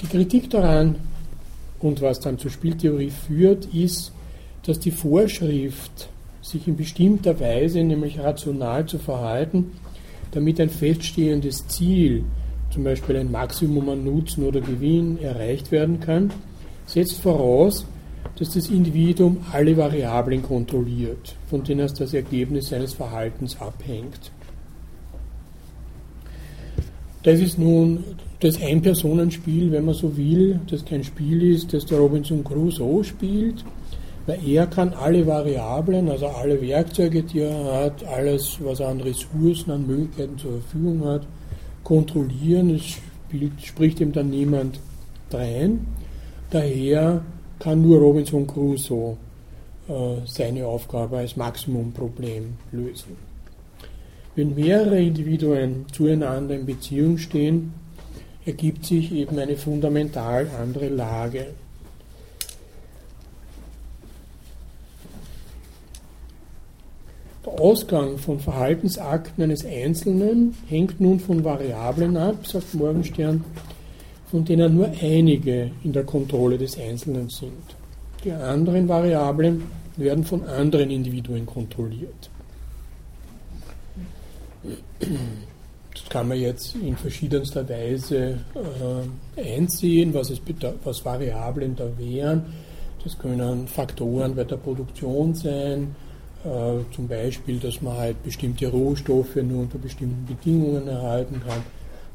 [0.00, 0.96] Die Kritik daran
[1.80, 4.12] und was dann zur Spieltheorie führt, ist,
[4.64, 6.08] dass die Vorschrift,
[6.42, 9.72] sich in bestimmter Weise, nämlich rational zu verhalten,
[10.32, 12.24] damit ein feststehendes Ziel,
[12.70, 16.32] zum Beispiel ein Maximum an Nutzen oder Gewinn, erreicht werden kann,
[16.86, 17.84] setzt voraus,
[18.38, 24.32] dass das Individuum alle Variablen kontrolliert, von denen es das Ergebnis seines Verhaltens abhängt.
[27.22, 28.04] Das ist nun
[28.40, 33.62] das Ein-Personen-Spiel, wenn man so will, das kein Spiel ist, das der Robinson Crusoe spielt,
[34.26, 39.00] weil er kann alle Variablen, also alle Werkzeuge, die er hat, alles, was er an
[39.02, 41.26] Ressourcen, an Möglichkeiten zur Verfügung hat,
[41.90, 42.70] kontrollieren.
[42.70, 44.78] Es spielt, spricht ihm dann niemand
[45.28, 45.88] drein.
[46.50, 47.22] Daher
[47.58, 49.16] kann nur Robinson Crusoe
[49.88, 49.92] äh,
[50.24, 53.16] seine Aufgabe als Maximumproblem lösen.
[54.36, 57.72] Wenn mehrere Individuen zueinander in Beziehung stehen,
[58.46, 61.48] ergibt sich eben eine fundamental andere Lage.
[67.44, 73.44] Der Ausgang von Verhaltensakten eines Einzelnen hängt nun von Variablen ab, sagt Morgenstern,
[74.30, 77.76] von denen nur einige in der Kontrolle des Einzelnen sind.
[78.24, 79.62] Die anderen Variablen
[79.96, 82.30] werden von anderen Individuen kontrolliert.
[85.00, 88.38] Das kann man jetzt in verschiedenster Weise
[89.36, 90.40] äh, einsehen, was, es
[90.84, 92.52] was Variablen da wären.
[93.02, 95.96] Das können Faktoren bei der Produktion sein,
[96.42, 101.62] zum Beispiel, dass man halt bestimmte Rohstoffe nur unter bestimmten Bedingungen erhalten kann,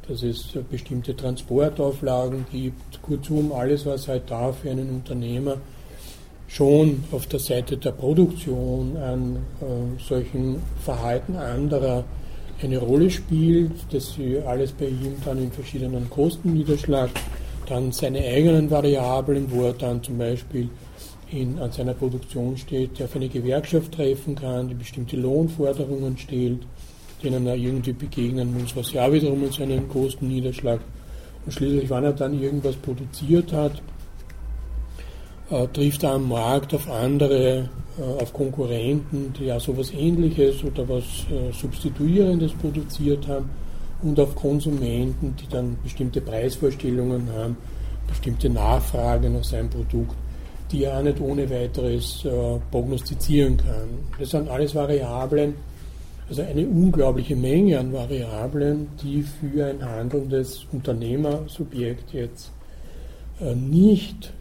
[0.07, 5.57] dass es bestimmte Transportauflagen gibt, kurzum alles, was halt da für einen Unternehmer
[6.47, 12.03] schon auf der Seite der Produktion an äh, solchen Verhalten anderer
[12.61, 17.19] eine Rolle spielt, dass sie alles bei ihm dann in verschiedenen Kosten niederschlägt,
[17.67, 20.69] dann seine eigenen Variablen, wo er dann zum Beispiel
[21.31, 26.59] in, an seiner Produktion steht, der auf eine Gewerkschaft treffen kann, die bestimmte Lohnforderungen stellt,
[27.23, 30.83] denen er irgendwie begegnen muss, was ja wiederum in seinen Kosten niederschlägt.
[31.45, 33.81] Und schließlich, wann er dann irgendwas produziert hat,
[35.49, 40.87] äh, trifft er am Markt auf andere, äh, auf Konkurrenten, die ja sowas ähnliches oder
[40.89, 43.49] was äh, Substituierendes produziert haben
[44.01, 47.57] und auf Konsumenten, die dann bestimmte Preisvorstellungen haben,
[48.07, 50.15] bestimmte Nachfrage nach seinem Produkt,
[50.75, 52.29] die er auch nicht ohne weiteres äh,
[52.69, 53.87] prognostizieren kann.
[54.19, 55.55] Das sind alles Variablen,
[56.27, 62.51] also eine unglaubliche Menge an Variablen, die für ein handelndes Unternehmersubjekt jetzt
[63.39, 64.33] äh, nicht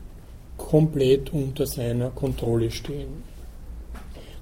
[0.57, 3.23] komplett unter seiner Kontrolle stehen.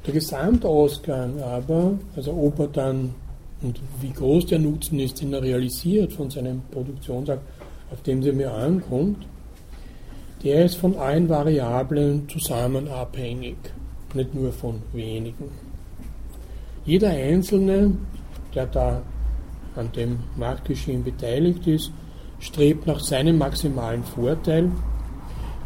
[0.06, 3.14] Der Gesamtausgang aber, also ob er dann
[3.60, 7.42] und wie groß der Nutzen ist, den er realisiert von seinem Produktionsakt,
[7.92, 9.24] auf dem sie mir ankommt,
[10.42, 13.56] der ist von allen Variablen zusammen abhängig,
[14.14, 15.50] nicht nur von wenigen.
[16.84, 17.92] Jeder Einzelne,
[18.54, 19.02] der da
[19.76, 21.92] an dem Marktgeschehen beteiligt ist,
[22.40, 24.70] strebt nach seinem maximalen Vorteil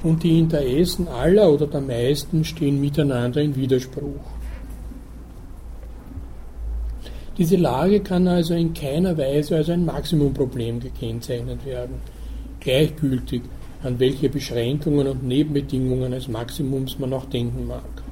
[0.02, 4.20] und die Interessen aller oder der meisten stehen miteinander in Widerspruch.
[7.38, 11.96] Diese Lage kann also in keiner Weise als ein Maximumproblem gekennzeichnet werden.
[12.60, 13.42] Gleichgültig,
[13.86, 18.02] an welche Beschränkungen und Nebenbedingungen eines Maximums man auch denken mag.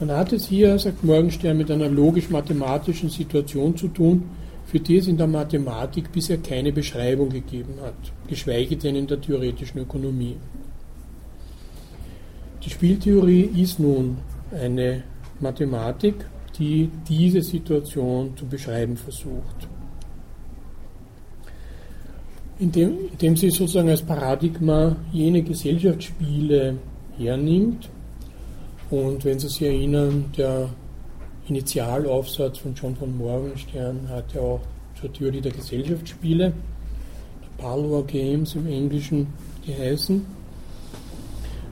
[0.00, 4.24] Man hat es hier, sagt Morgenstern, mit einer logisch-mathematischen Situation zu tun,
[4.66, 7.94] für die es in der Mathematik bisher keine Beschreibung gegeben hat,
[8.28, 10.36] geschweige denn in der theoretischen Ökonomie.
[12.64, 14.18] Die Spieltheorie ist nun
[14.52, 15.02] eine
[15.40, 16.14] Mathematik,
[16.58, 19.68] die diese Situation zu beschreiben versucht.
[22.58, 26.76] Indem, indem sie sozusagen als Paradigma jene Gesellschaftsspiele
[27.18, 27.90] hernimmt.
[28.90, 30.68] Und wenn Sie sich erinnern, der
[31.48, 34.60] Initialaufsatz von John von Morgenstern hat ja auch
[35.00, 36.52] zur Theorie der Gesellschaftsspiele,
[37.58, 39.26] Parlour Games im Englischen
[39.66, 40.24] geheißen,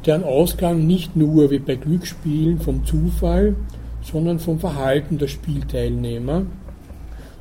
[0.05, 3.55] deren Ausgang nicht nur wie bei Glücksspielen vom Zufall,
[4.03, 6.45] sondern vom Verhalten der Spielteilnehmer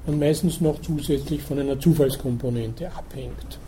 [0.07, 3.59] und meistens noch zusätzlich von einer Zufallskomponente abhängt.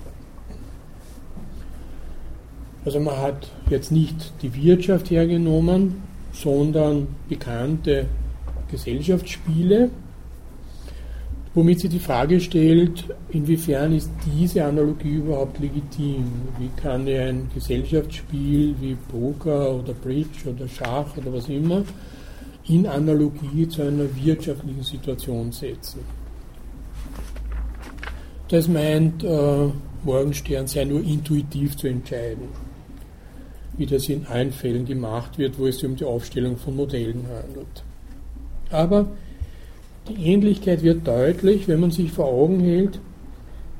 [2.85, 6.01] Also man hat jetzt nicht die Wirtschaft hergenommen,
[6.33, 8.07] sondern bekannte
[8.69, 9.89] Gesellschaftsspiele,
[11.53, 16.25] womit sie die Frage stellt, inwiefern ist diese Analogie überhaupt legitim?
[16.57, 21.83] Wie kann ein Gesellschaftsspiel wie Poker oder Bridge oder Schach oder was immer
[22.67, 26.22] in Analogie zu einer wirtschaftlichen Situation setzen?
[28.53, 29.69] Das meint äh,
[30.03, 32.49] Morgenstern sehr nur intuitiv zu entscheiden,
[33.79, 37.25] wie das in allen Fällen gemacht wird, wo es sich um die Aufstellung von Modellen
[37.27, 37.83] handelt.
[38.69, 39.07] Aber
[40.07, 42.99] die Ähnlichkeit wird deutlich, wenn man sich vor Augen hält,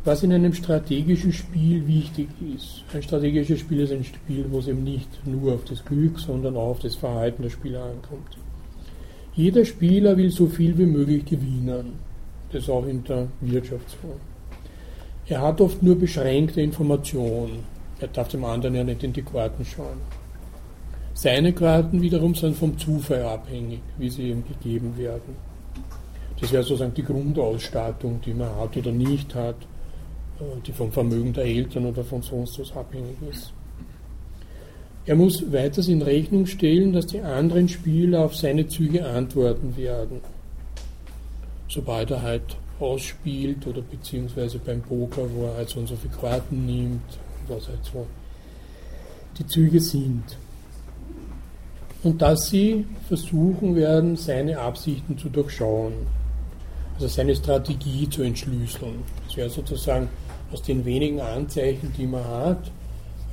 [0.06, 2.84] was in einem strategischen Spiel wichtig ist.
[2.96, 6.58] Ein strategisches Spiel ist ein Spiel, wo es eben nicht nur auf das Glück, sondern
[6.58, 8.40] auch auf das Verhalten der Spieler ankommt.
[9.36, 11.94] Jeder Spieler will so viel wie möglich gewinnen.
[12.52, 14.33] Das auch in der Wirtschaftsform.
[15.28, 17.64] Er hat oft nur beschränkte Informationen.
[18.00, 20.02] Er darf dem anderen ja nicht in die Karten schauen.
[21.14, 25.36] Seine Karten wiederum sind vom Zufall abhängig, wie sie ihm gegeben werden.
[26.42, 29.56] Das wäre sozusagen die Grundausstattung, die man hat oder nicht hat,
[30.40, 33.54] äh, die vom Vermögen der Eltern oder von sonst was abhängig ist.
[35.06, 40.22] Er muss weiters in Rechnung stellen, dass die anderen Spieler auf seine Züge antworten werden.
[41.68, 46.14] Sobald er halt ausspielt oder beziehungsweise beim Poker, wo er halt so und so viele
[46.14, 47.02] Karten nimmt,
[47.48, 48.06] was halt so
[49.38, 50.24] die Züge sind.
[52.04, 55.94] Und dass sie versuchen werden, seine Absichten zu durchschauen
[56.96, 59.04] also seine Strategie zu entschlüsseln.
[59.28, 60.10] Das wäre sozusagen
[60.52, 62.72] aus den wenigen Anzeichen, die man hat,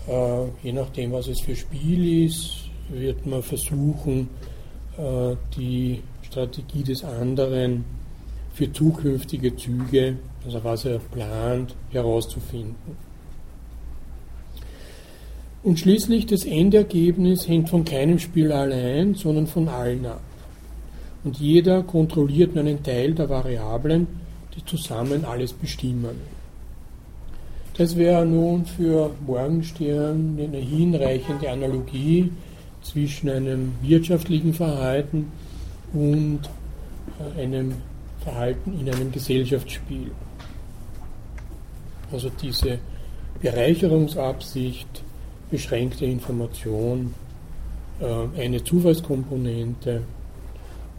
[0.09, 4.29] äh, je nachdem, was es für Spiel ist, wird man versuchen,
[4.97, 7.85] äh, die Strategie des anderen
[8.53, 13.11] für zukünftige Züge, also was er plant, herauszufinden.
[15.63, 20.21] Und schließlich das Endergebnis hängt von keinem Spiel allein, sondern von allen ab
[21.25, 24.07] und jeder kontrolliert nur einen Teil der Variablen,
[24.55, 26.17] die zusammen alles bestimmen.
[27.77, 32.31] Das wäre nun für Morgenstern eine hinreichende Analogie
[32.83, 35.31] zwischen einem wirtschaftlichen Verhalten
[35.93, 36.41] und
[37.37, 37.75] äh, einem
[38.23, 40.11] Verhalten in einem Gesellschaftsspiel.
[42.13, 42.79] Also diese
[43.41, 45.03] Bereicherungsabsicht,
[45.51, 47.15] beschränkte Information,
[48.01, 50.03] äh, eine Zufallskomponente,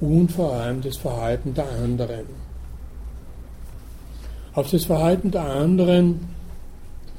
[0.01, 2.25] und vor allem das Verhalten der anderen.
[4.53, 6.19] Auf das Verhalten der anderen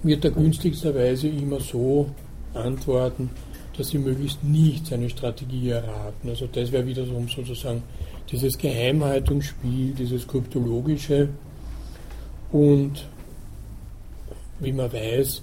[0.03, 2.11] wird er günstigsterweise immer so
[2.53, 3.31] antworten,
[3.79, 6.29] dass sie möglichst nicht seine Strategie erraten.
[6.29, 7.83] Also das wäre wiederum sozusagen
[8.31, 11.29] dieses Geheimhaltungsspiel, dieses kryptologische.
[12.51, 13.07] Und
[14.61, 15.43] wie man weiß,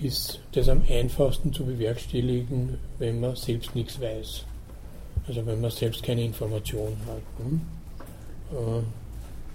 [0.00, 4.44] ist das am einfachsten zu bewerkstelligen, wenn man selbst nichts weiß.
[5.26, 7.46] Also wenn man selbst keine Information hat.
[7.46, 7.60] Ne?
[8.52, 8.82] Äh,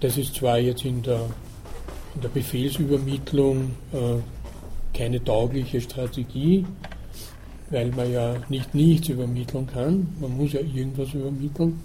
[0.00, 1.26] das ist zwar jetzt in der,
[2.14, 6.66] in der Befehlsübermittlung äh, keine taugliche Strategie,
[7.70, 10.08] weil man ja nicht nichts übermitteln kann.
[10.20, 11.80] Man muss ja irgendwas übermitteln.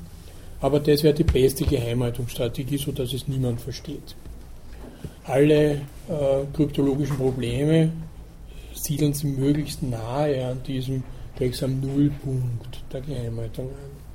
[0.59, 4.15] Aber das wäre die beste Geheimhaltungsstrategie, sodass es niemand versteht.
[5.25, 7.91] Alle äh, kryptologischen Probleme
[8.73, 11.03] siedeln sie möglichst nahe an diesem
[11.35, 14.07] gleichsam Nullpunkt der Geheimhaltung an.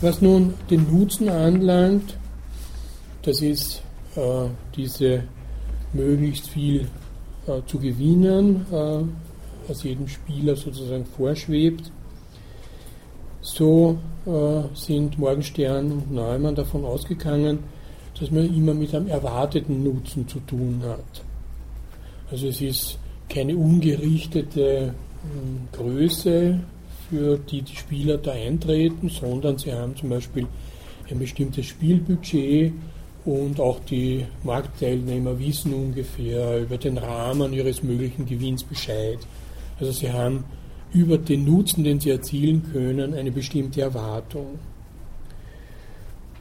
[0.00, 2.16] Was nun den Nutzen anlangt,
[3.22, 3.82] das ist
[4.16, 5.24] äh, diese
[5.92, 6.88] möglichst viel
[7.46, 11.90] äh, zu gewinnen, äh, was jedem Spieler sozusagen vorschwebt.
[13.40, 17.58] So äh, sind Morgenstern und Neumann davon ausgegangen,
[18.18, 21.22] dass man immer mit einem erwarteten Nutzen zu tun hat.
[22.30, 26.60] Also es ist keine ungerichtete hm, Größe,
[27.08, 30.46] für die die Spieler da eintreten, sondern sie haben zum Beispiel
[31.10, 32.72] ein bestimmtes Spielbudget
[33.24, 39.18] und auch die Marktteilnehmer wissen ungefähr über den Rahmen ihres möglichen Gewinns Bescheid.
[39.80, 40.44] Also sie haben
[40.92, 44.58] über den Nutzen, den sie erzielen können, eine bestimmte Erwartung.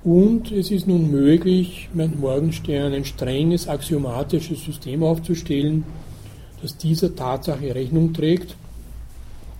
[0.03, 5.85] Und es ist nun möglich, mit Morgenstern ein strenges axiomatisches System aufzustellen,
[6.61, 8.57] das dieser Tatsache Rechnung trägt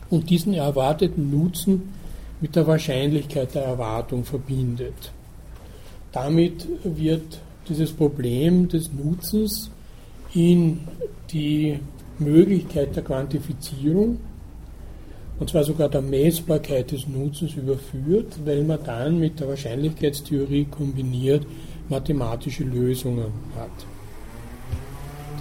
[0.09, 1.93] und diesen erwarteten Nutzen
[2.41, 5.13] mit der Wahrscheinlichkeit der Erwartung verbindet.
[6.13, 9.71] Damit wird dieses Problem des Nutzens
[10.33, 10.81] in
[11.31, 11.79] die
[12.19, 14.19] Möglichkeit der Quantifizierung
[15.39, 21.45] und zwar sogar der Messbarkeit des Nutzens überführt, weil man dann mit der Wahrscheinlichkeitstheorie kombiniert
[21.89, 23.71] mathematische Lösungen hat.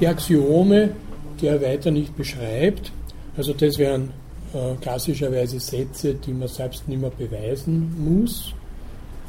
[0.00, 0.90] Die Axiome,
[1.40, 2.90] die er weiter nicht beschreibt,
[3.36, 4.10] also das wären
[4.54, 8.54] äh, klassischerweise Sätze, die man selbst nicht mehr beweisen muss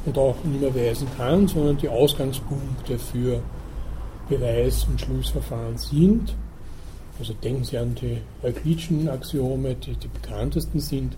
[0.05, 3.41] und auch nicht mehr beweisen kann, sondern die Ausgangspunkte für
[4.29, 6.35] Beweis- und Schlussverfahren sind.
[7.19, 11.15] Also denken Sie an die Euklidischen Axiome, die die bekanntesten sind.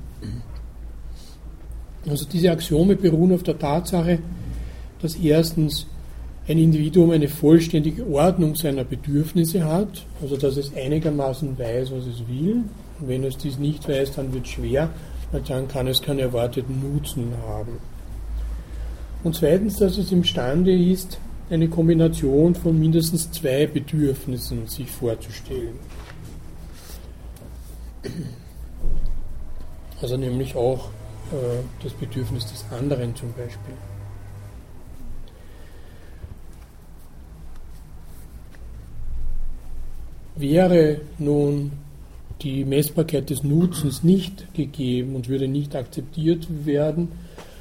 [2.07, 4.19] Also diese Axiome beruhen auf der Tatsache,
[5.01, 5.88] dass erstens
[6.47, 12.27] ein Individuum eine vollständige Ordnung seiner Bedürfnisse hat, also dass es einigermaßen weiß, was es
[12.27, 12.63] will.
[12.99, 14.89] Und wenn es dies nicht weiß, dann wird es schwer,
[15.31, 17.79] weil dann kann es keinen erwarteten Nutzen haben.
[19.26, 21.17] Und zweitens, dass es imstande ist,
[21.49, 25.80] eine Kombination von mindestens zwei Bedürfnissen sich vorzustellen.
[29.99, 30.89] Also nämlich auch
[31.32, 33.73] äh, das Bedürfnis des anderen zum Beispiel.
[40.36, 41.71] Wäre nun
[42.43, 47.07] die Messbarkeit des Nutzens nicht gegeben und würde nicht akzeptiert werden,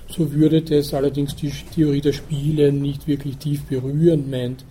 [0.08, 4.64] so würde das allerdings die Theorie der Spiele nicht wirklich tief berühren, meint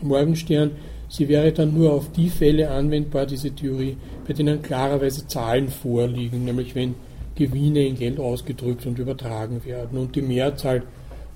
[0.00, 0.72] Morgenstern.
[1.08, 3.96] Sie wäre dann nur auf die Fälle anwendbar, diese Theorie,
[4.26, 6.94] bei denen klarerweise Zahlen vorliegen, nämlich wenn
[7.34, 9.98] Gewinne in Geld ausgedrückt und übertragen werden.
[9.98, 10.82] Und die Mehrzahl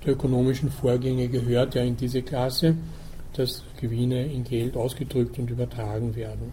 [0.04, 2.74] der ökonomischen Vorgänge gehört ja in diese Klasse,
[3.34, 6.52] dass Gewinne in Geld ausgedrückt und übertragen werden.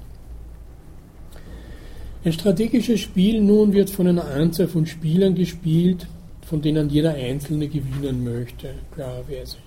[2.24, 6.08] Ein strategisches Spiel nun wird von einer Anzahl von Spielern gespielt,
[6.46, 9.58] von denen jeder Einzelne gewinnen möchte, klarerweise.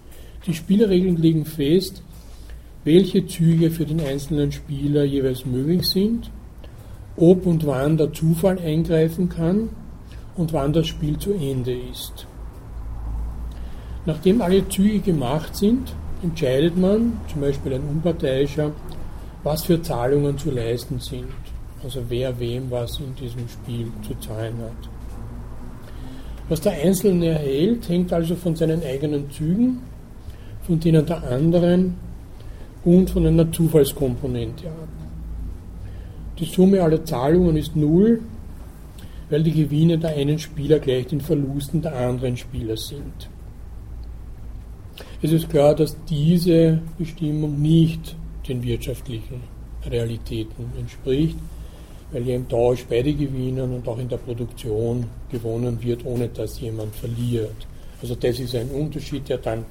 [0.47, 2.03] Die Spielregeln legen fest,
[2.85, 6.31] welche Züge für den einzelnen Spieler jeweils möglich sind
[7.21, 9.71] ob und wann der Zufall eingreifen kann
[10.37, 12.27] und wann das Spiel zu Ende ist.
[14.07, 18.73] Nachdem alle Züge gemacht sind, entscheidet man, zum Beispiel ein Unparteiischer,
[19.43, 21.29] was für Zahlungen zu leisten sind.
[21.83, 24.98] Also wer wem was in diesem Spiel zu zahlen hat.
[26.49, 29.81] Was der Einzelne erhält, hängt also von seinen eigenen Zügen,
[30.63, 31.97] von denen der anderen
[32.85, 34.89] und von einer Zufallskomponente ab.
[36.39, 38.21] Die Summe aller Zahlungen ist null,
[39.29, 43.29] weil die Gewinne der einen Spieler gleich den Verlusten der anderen Spieler sind.
[45.21, 48.17] Es ist klar, dass diese Bestimmung nicht
[48.49, 49.43] den wirtschaftlichen
[49.85, 51.37] Realitäten entspricht,
[52.11, 56.95] weil im Tausch beide gewinnen und auch in der Produktion gewonnen wird, ohne dass jemand
[56.95, 57.67] verliert.
[58.01, 59.65] Also das ist ein Unterschied, der dann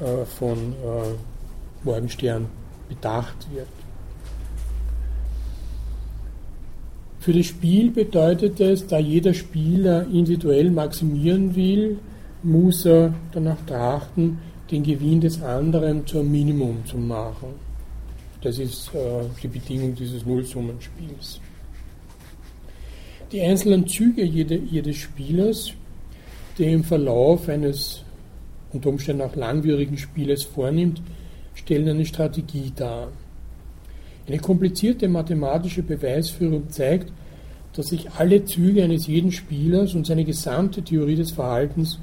[0.00, 2.46] äh, von äh, Morgenstern
[2.88, 3.66] bedacht wird.
[7.20, 11.98] Für das Spiel bedeutet es, da jeder Spieler individuell maximieren will,
[12.42, 14.38] muss er danach trachten,
[14.70, 17.48] den Gewinn des anderen zum Minimum zu machen.
[18.42, 21.40] Das ist äh, die Bedingung dieses Nullsummenspiels.
[23.34, 25.72] Die einzelnen Züge jede, jedes Spielers,
[26.56, 28.04] der im Verlauf eines
[28.72, 31.02] unter Umständen auch langwierigen Spieles vornimmt,
[31.52, 33.08] stellen eine Strategie dar.
[34.28, 37.12] Eine komplizierte mathematische Beweisführung zeigt,
[37.72, 41.98] dass sich alle Züge eines jeden Spielers und seine gesamte Theorie des Verhaltens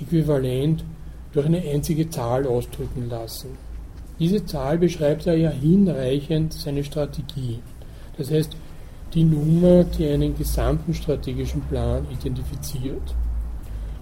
[0.00, 0.84] äquivalent
[1.32, 3.48] durch eine einzige Zahl ausdrücken lassen.
[4.20, 7.58] Diese Zahl beschreibt er ja hinreichend seine Strategie.
[8.16, 8.56] Das heißt,
[9.14, 13.14] die Nummer, die einen gesamten strategischen Plan identifiziert.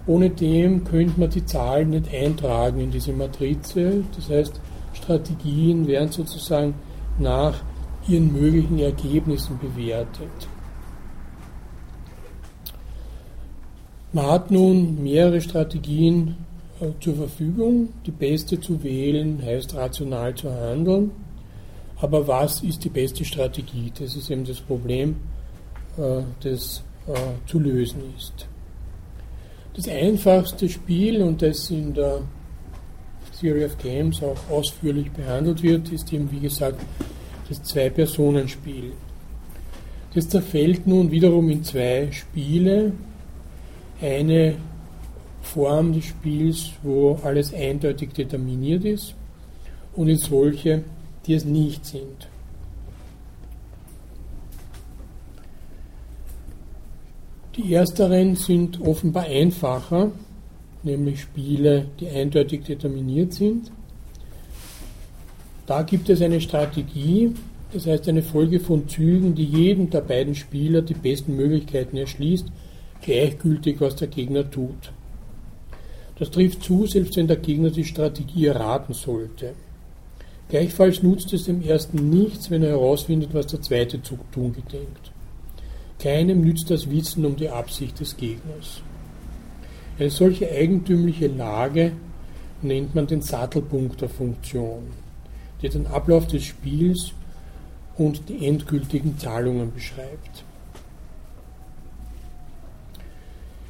[0.05, 4.03] Ohne dem könnte man die Zahlen nicht eintragen in diese Matrize.
[4.15, 4.61] Das heißt,
[4.93, 6.73] Strategien werden sozusagen
[7.19, 7.61] nach
[8.07, 10.47] ihren möglichen Ergebnissen bewertet.
[14.13, 16.37] Man hat nun mehrere Strategien
[16.79, 17.89] äh, zur Verfügung.
[18.05, 21.11] Die beste zu wählen heißt rational zu handeln.
[21.99, 23.91] Aber was ist die beste Strategie?
[23.97, 25.15] Das ist eben das Problem,
[25.97, 27.13] äh, das äh,
[27.47, 28.47] zu lösen ist.
[29.75, 32.21] Das einfachste Spiel und das in der
[33.39, 36.81] Theory of Games auch ausführlich behandelt wird, ist eben, wie gesagt,
[37.49, 38.93] das Zwei-Personen-Spiel.
[40.13, 42.93] Das zerfällt nun wiederum in zwei Spiele.
[44.01, 44.55] Eine
[45.41, 49.15] Form des Spiels, wo alles eindeutig determiniert ist,
[49.95, 50.83] und in solche,
[51.27, 52.29] die es nicht sind.
[57.57, 60.11] Die ersteren sind offenbar einfacher,
[60.83, 63.71] nämlich Spiele, die eindeutig determiniert sind.
[65.65, 67.33] Da gibt es eine Strategie,
[67.73, 72.47] das heißt eine Folge von Zügen, die jedem der beiden Spieler die besten Möglichkeiten erschließt,
[73.01, 74.93] gleichgültig was der Gegner tut.
[76.19, 79.53] Das trifft zu, selbst wenn der Gegner die Strategie erraten sollte.
[80.49, 85.11] Gleichfalls nutzt es dem ersten nichts, wenn er herausfindet, was der zweite zu tun gedenkt.
[85.99, 88.81] Keinem nützt das Wissen um die Absicht des Gegners.
[89.99, 91.91] Eine solche eigentümliche Lage
[92.61, 94.83] nennt man den Sattelpunkt der Funktion,
[95.61, 97.13] die den Ablauf des Spiels
[97.97, 100.45] und die endgültigen Zahlungen beschreibt.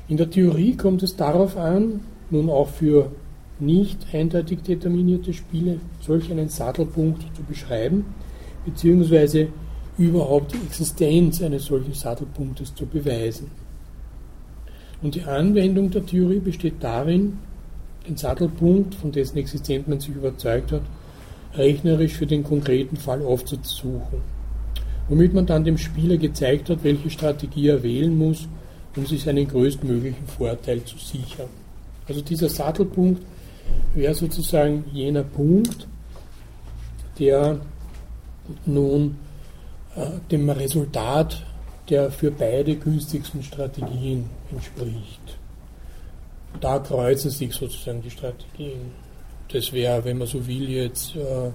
[0.09, 3.11] In der Theorie kommt es darauf an, nun auch für
[3.59, 8.05] nicht eindeutig determinierte Spiele solch einen Sattelpunkt zu beschreiben,
[8.65, 9.47] beziehungsweise
[9.97, 13.49] überhaupt die Existenz eines solchen Sattelpunktes zu beweisen.
[15.01, 17.39] Und die Anwendung der Theorie besteht darin,
[18.07, 20.83] den Sattelpunkt, von dessen Existenz man sich überzeugt hat,
[21.55, 24.19] rechnerisch für den konkreten Fall aufzusuchen,
[25.09, 28.47] womit man dann dem Spieler gezeigt hat, welche Strategie er wählen muss,
[28.95, 31.49] um sich seinen größtmöglichen Vorteil zu sichern.
[32.07, 33.21] Also dieser Sattelpunkt
[33.93, 35.87] wäre sozusagen jener Punkt,
[37.19, 37.59] der
[38.65, 39.17] nun
[39.95, 41.43] äh, dem Resultat
[41.89, 45.37] der für beide günstigsten Strategien entspricht.
[46.59, 48.91] Da kreuzen sich sozusagen die Strategien.
[49.51, 51.51] Das wäre, wenn man so will, jetzt äh,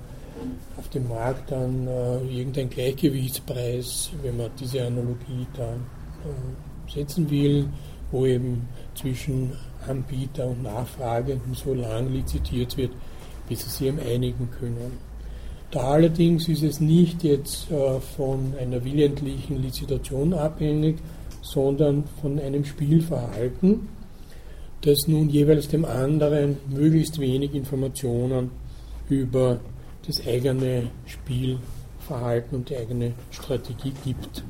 [0.78, 5.84] auf dem Markt dann äh, irgendein Gleichgewichtspreis, wenn man diese Analogie dann
[6.24, 7.68] äh, setzen will,
[8.10, 9.52] wo eben zwischen
[9.88, 12.92] Anbieter und Nachfrage so lange lizitiert wird,
[13.48, 14.98] bis sie sich einigen können.
[15.70, 20.98] Da allerdings ist es nicht jetzt äh, von einer willentlichen Lizitation abhängig,
[21.40, 23.88] sondern von einem Spielverhalten,
[24.82, 28.50] das nun jeweils dem anderen möglichst wenig Informationen
[29.08, 29.60] über
[30.06, 34.44] das eigene Spielverhalten und die eigene Strategie gibt.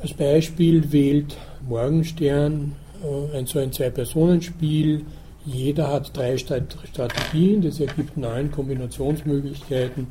[0.00, 1.36] Als Beispiel wählt
[1.68, 5.04] Morgenstern äh, ein so ein Zwei-Personen-Spiel.
[5.44, 10.08] Jeder hat drei Strategien, das ergibt neun Kombinationsmöglichkeiten.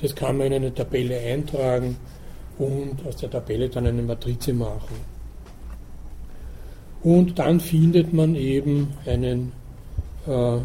[0.00, 1.96] Das kann man in eine Tabelle eintragen
[2.58, 5.18] und aus der Tabelle dann eine Matrize machen.
[7.02, 9.52] Und dann findet man eben einen
[10.26, 10.58] äh,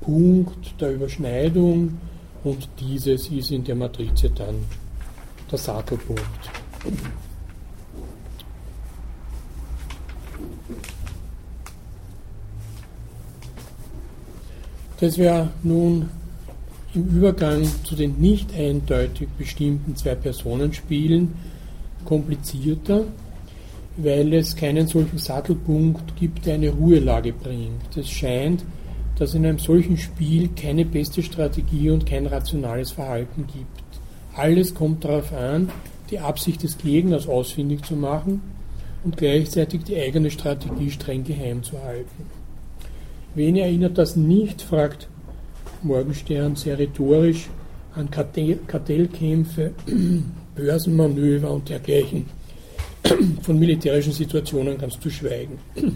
[0.00, 1.98] Punkt der Überschneidung
[2.42, 4.56] und dieses ist in der Matrize dann
[5.50, 6.22] der Sattelpunkt.
[15.04, 16.08] Das wäre nun
[16.94, 21.34] im Übergang zu den nicht eindeutig bestimmten Zwei-Personen-Spielen
[22.06, 23.04] komplizierter,
[23.98, 27.94] weil es keinen solchen Sattelpunkt gibt, der eine Ruhelage bringt.
[27.94, 28.64] Es scheint,
[29.18, 33.84] dass in einem solchen Spiel keine beste Strategie und kein rationales Verhalten gibt.
[34.34, 35.68] Alles kommt darauf an,
[36.10, 38.40] die Absicht des Gegners ausfindig zu machen
[39.04, 42.43] und gleichzeitig die eigene Strategie streng geheim zu halten.
[43.34, 45.08] Wen erinnert das nicht, fragt
[45.82, 47.48] Morgenstern sehr rhetorisch
[47.94, 49.72] an Kartellkämpfe,
[50.54, 52.26] Börsenmanöver und dergleichen.
[53.42, 55.58] Von militärischen Situationen ganz zu schweigen.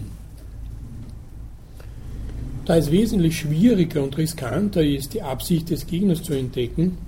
[2.65, 6.99] Da es wesentlich schwieriger und riskanter ist, die Absicht des Gegners zu entdecken,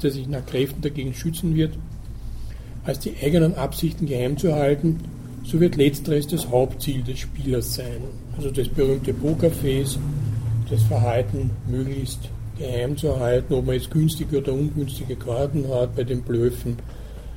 [0.00, 1.72] der sich nach Kräften dagegen schützen wird,
[2.84, 5.00] als die eigenen Absichten geheim zu halten,
[5.42, 8.02] so wird letzteres das Hauptziel des Spielers sein.
[8.36, 9.98] Also das berühmte Pokerface,
[10.70, 12.28] das Verhalten möglichst
[12.58, 16.76] geheim zu halten, ob man jetzt günstige oder ungünstige Karten hat bei den Blöffen.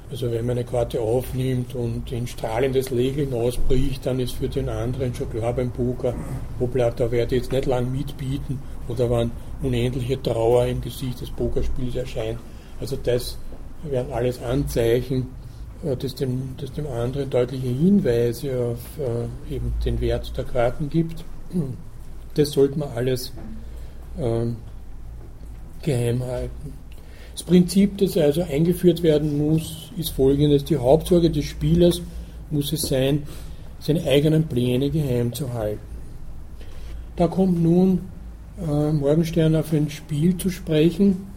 [0.09, 4.69] Also wenn man eine Karte aufnimmt und in strahlendes Lächeln ausbricht, dann ist für den
[4.69, 6.13] anderen schon klar beim Poker,
[6.59, 9.31] hoppla, da werde ich jetzt nicht lang mitbieten oder wann
[9.61, 12.39] unendliche Trauer im Gesicht des Pokerspiels erscheint.
[12.79, 13.37] Also das
[13.83, 15.27] wären alles Anzeichen,
[15.99, 21.23] das dem, das dem anderen deutliche Hinweise auf äh, eben den Wert der Karten gibt.
[22.33, 23.31] Das sollte man alles
[24.17, 24.45] äh,
[25.83, 26.73] geheim halten.
[27.33, 30.65] Das Prinzip, das also eingeführt werden muss, ist folgendes.
[30.65, 32.01] Die Hauptsorge des Spielers
[32.49, 33.23] muss es sein,
[33.79, 35.79] seine eigenen Pläne geheim zu halten.
[37.15, 38.01] Da kommt nun
[38.59, 41.27] äh, Morgenstern auf ein Spiel zu sprechen,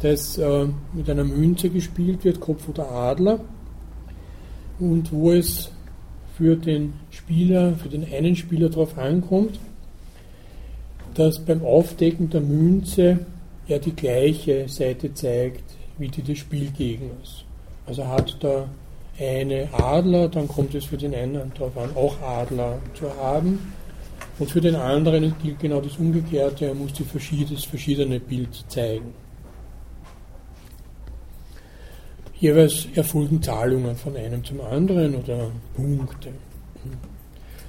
[0.00, 3.40] das äh, mit einer Münze gespielt wird, Kopf oder Adler,
[4.78, 5.70] und wo es
[6.36, 9.58] für den Spieler, für den einen Spieler darauf ankommt,
[11.14, 13.26] dass beim Aufdecken der Münze
[13.66, 15.64] er die gleiche Seite zeigt
[15.98, 17.44] wie die des Spielgegners.
[17.86, 18.68] Also hat da
[19.18, 23.72] eine Adler, dann kommt es für den einen darauf an, auch Adler zu haben.
[24.38, 29.12] Und für den anderen gilt genau das Umgekehrte, er muss das verschiedene Bild zeigen.
[32.40, 36.30] Jeweils erfolgen Zahlungen von einem zum anderen oder Punkte.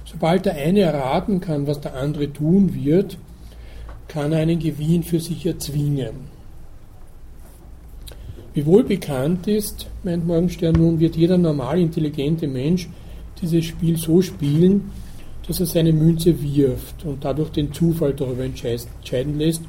[0.04, 3.18] Sobald der eine erraten kann, was der andere tun wird,
[4.06, 6.30] kann er einen Gewinn für sich erzwingen.
[8.54, 12.88] Wie wohl bekannt ist, meint Morgenstern nun, wird jeder normal intelligente Mensch
[13.40, 14.90] dieses Spiel so spielen,
[15.46, 19.62] dass er seine Münze wirft und dadurch den Zufall darüber entscheiden lässt,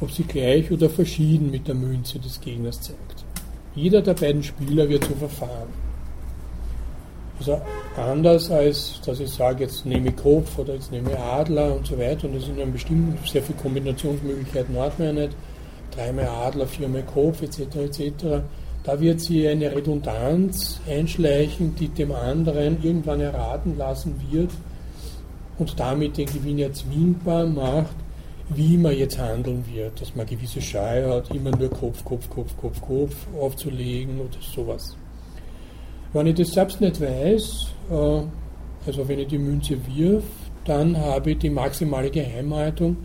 [0.00, 3.05] ob sie gleich oder verschieden mit der Münze des Gegners zeigt.
[3.76, 5.68] Jeder der beiden Spieler wird so verfahren.
[7.38, 7.60] Also
[7.96, 11.86] anders als, dass ich sage, jetzt nehme ich Kopf oder jetzt nehme ich Adler und
[11.86, 12.26] so weiter.
[12.26, 15.36] Und das sind dann bestimmt sehr viele Kombinationsmöglichkeiten, hat man ja nicht.
[15.94, 17.76] Dreimal Adler, viermal Kopf etc.
[17.76, 18.24] etc.
[18.82, 24.50] Da wird sie eine Redundanz einschleichen, die dem anderen irgendwann erraten lassen wird
[25.58, 27.94] und damit den Gewinn erzwingbar macht,
[28.48, 30.00] wie man jetzt handeln wird.
[30.00, 34.96] Dass man gewisse Scheu hat, immer nur Kopf, Kopf, Kopf, Kopf, Kopf aufzulegen oder sowas.
[36.12, 38.22] Wenn ich das selbst nicht weiß, äh,
[38.86, 40.24] also wenn ich die Münze wirf,
[40.64, 42.96] dann habe ich die maximale Geheimhaltung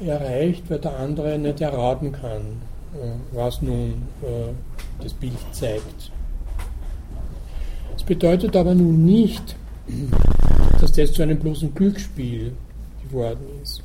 [0.00, 2.62] erreicht, weil der andere nicht erraten kann,
[2.94, 4.52] äh, was nun äh,
[5.02, 6.10] das Bild zeigt.
[7.92, 9.56] Das bedeutet aber nun nicht,
[10.80, 12.52] dass das zu einem bloßen Glücksspiel
[13.04, 13.83] geworden ist.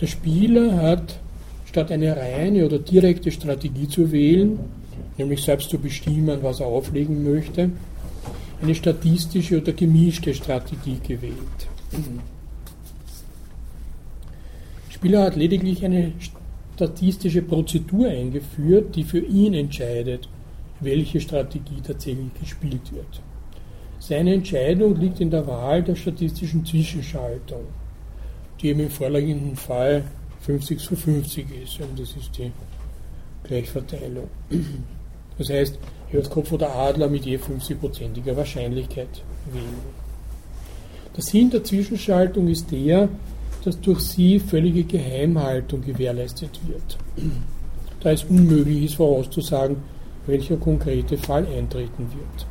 [0.00, 1.20] Der Spieler hat,
[1.66, 4.58] statt eine reine oder direkte Strategie zu wählen,
[5.18, 7.70] nämlich selbst zu bestimmen, was er auflegen möchte,
[8.62, 11.68] eine statistische oder gemischte Strategie gewählt.
[14.86, 16.12] Der Spieler hat lediglich eine
[16.74, 20.28] statistische Prozedur eingeführt, die für ihn entscheidet,
[20.80, 23.20] welche Strategie tatsächlich gespielt wird.
[24.00, 27.64] Seine Entscheidung liegt in der Wahl der statistischen Zwischenschaltung,
[28.60, 30.04] die eben im vorliegenden Fall
[30.40, 31.80] 50 zu 50 ist.
[31.80, 32.52] Und das ist die
[33.44, 34.28] Gleichverteilung.
[35.38, 35.78] Das heißt,
[36.08, 40.04] ich werde Kopf oder Adler mit je 50-prozentiger Wahrscheinlichkeit wählen.
[41.16, 43.08] Der Sinn der Zwischenschaltung ist der,
[43.64, 46.98] dass durch sie völlige Geheimhaltung gewährleistet wird.
[48.00, 49.76] Da es unmöglich ist vorauszusagen,
[50.26, 52.46] welcher konkrete Fall eintreten wird.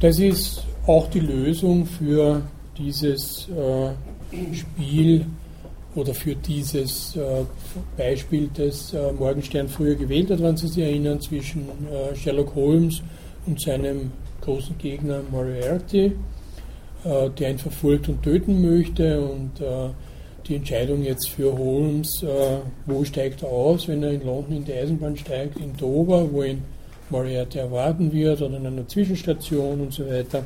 [0.00, 2.42] Das ist auch die Lösung für
[2.76, 5.26] dieses äh, Spiel
[5.94, 7.44] oder für dieses äh,
[7.96, 11.68] Beispiel, das äh, Morgenstern früher gewählt hat, wenn Sie sich erinnern, zwischen
[12.14, 13.00] Sherlock Holmes
[13.46, 16.12] und seinem großen Gegner Moriarty,
[17.04, 19.52] der ihn verfolgt und töten möchte und
[20.46, 22.24] die Entscheidung jetzt für Holmes,
[22.86, 26.42] wo steigt er aus, wenn er in London in die Eisenbahn steigt, in Dover, wo
[26.42, 26.62] ihn
[27.10, 30.44] Moriarty erwarten wird oder in einer Zwischenstation und so weiter.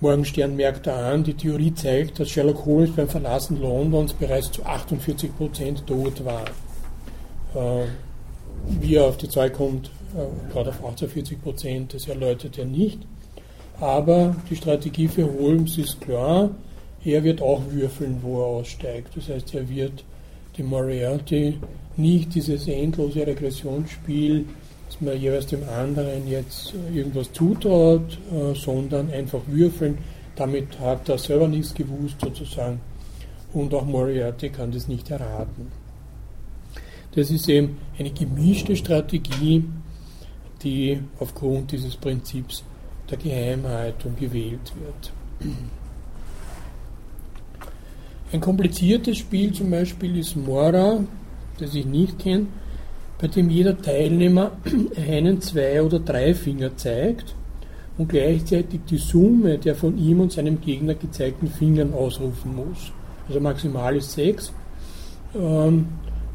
[0.00, 4.64] Morgenstern merkt da an, die Theorie zeigt, dass Sherlock Holmes beim Verlassen Londons bereits zu
[4.64, 6.44] 48 Prozent tot war.
[7.54, 7.86] Äh,
[8.80, 13.00] wie er auf die Zahl kommt, äh, gerade auf 48 Prozent, das erläutert er nicht.
[13.78, 16.50] Aber die Strategie für Holmes ist klar,
[17.04, 19.16] er wird auch würfeln, wo er aussteigt.
[19.16, 20.04] Das heißt, er wird
[20.58, 21.58] dem Moriarty
[21.96, 24.46] nicht dieses endlose Regressionsspiel
[24.90, 29.98] dass man jeweils dem anderen jetzt irgendwas zutraut, äh, sondern einfach würfeln.
[30.34, 32.80] Damit hat er selber nichts gewusst sozusagen
[33.52, 35.70] und auch Moriarty kann das nicht erraten.
[37.14, 39.64] Das ist eben eine gemischte Strategie,
[40.62, 42.64] die aufgrund dieses Prinzips
[43.08, 45.12] der Geheimhaltung gewählt wird.
[48.32, 51.04] Ein kompliziertes Spiel zum Beispiel ist Mora,
[51.58, 52.46] das ich nicht kenne
[53.20, 54.52] bei dem jeder Teilnehmer
[54.96, 57.34] einen, zwei oder drei Finger zeigt
[57.98, 62.92] und gleichzeitig die Summe der von ihm und seinem Gegner gezeigten Fingern ausrufen muss.
[63.28, 64.52] Also maximal ist sechs.
[65.34, 65.86] Ähm,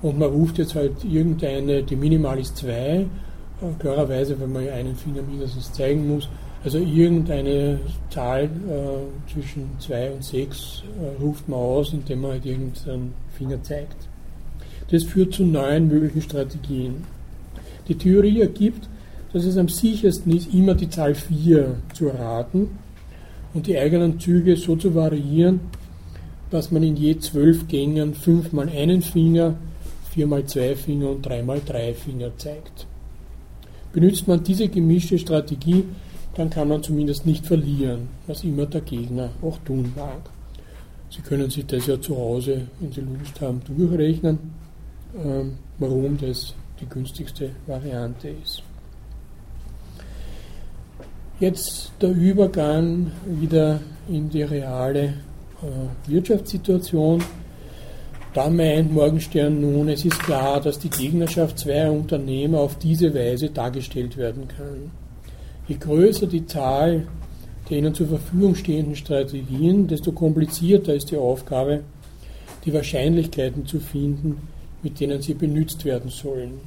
[0.02, 3.08] und man ruft jetzt halt irgendeine, die minimal ist zwei,
[3.62, 6.30] äh, klarerweise, wenn man einen Finger mindestens zeigen muss.
[6.64, 7.80] Also irgendeine
[8.10, 13.62] Zahl äh, zwischen zwei und sechs äh, ruft man aus, indem man halt irgendeinen Finger
[13.64, 14.08] zeigt.
[14.92, 17.04] Das führt zu neuen möglichen Strategien.
[17.88, 18.88] Die Theorie ergibt,
[19.34, 22.70] dass es am sichersten ist, immer die Zahl 4 zu erraten
[23.54, 25.60] und die eigenen Züge so zu variieren,
[26.52, 29.56] dass man in je zwölf Gängen fünfmal einen Finger,
[30.12, 32.88] viermal zwei Finger und dreimal drei Finger zeigt.
[33.92, 35.86] Benutzt man diese gemischte Strategie,
[36.36, 40.30] dann kann man zumindest nicht verlieren, was immer der Gegner auch tun mag.
[41.10, 44.40] Sie können sich das ja zu Hause, wenn Sie Lust haben, durchrechnen.
[45.24, 48.61] Ähm, warum das die günstigste Variante ist.
[51.39, 57.24] Jetzt der Übergang wieder in die reale äh, Wirtschaftssituation.
[58.34, 63.49] Da meint Morgenstern nun, es ist klar, dass die Gegnerschaft zweier Unternehmer auf diese Weise
[63.49, 64.91] dargestellt werden kann.
[65.68, 67.07] Je größer die Zahl
[67.70, 71.82] der ihnen zur Verfügung stehenden Strategien, desto komplizierter ist die Aufgabe,
[72.63, 74.38] die Wahrscheinlichkeiten zu finden,
[74.86, 76.60] mit denen sie benutzt werden sollen.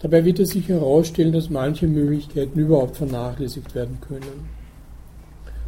[0.00, 4.48] Dabei wird es sich herausstellen, dass manche Möglichkeiten überhaupt vernachlässigt werden können.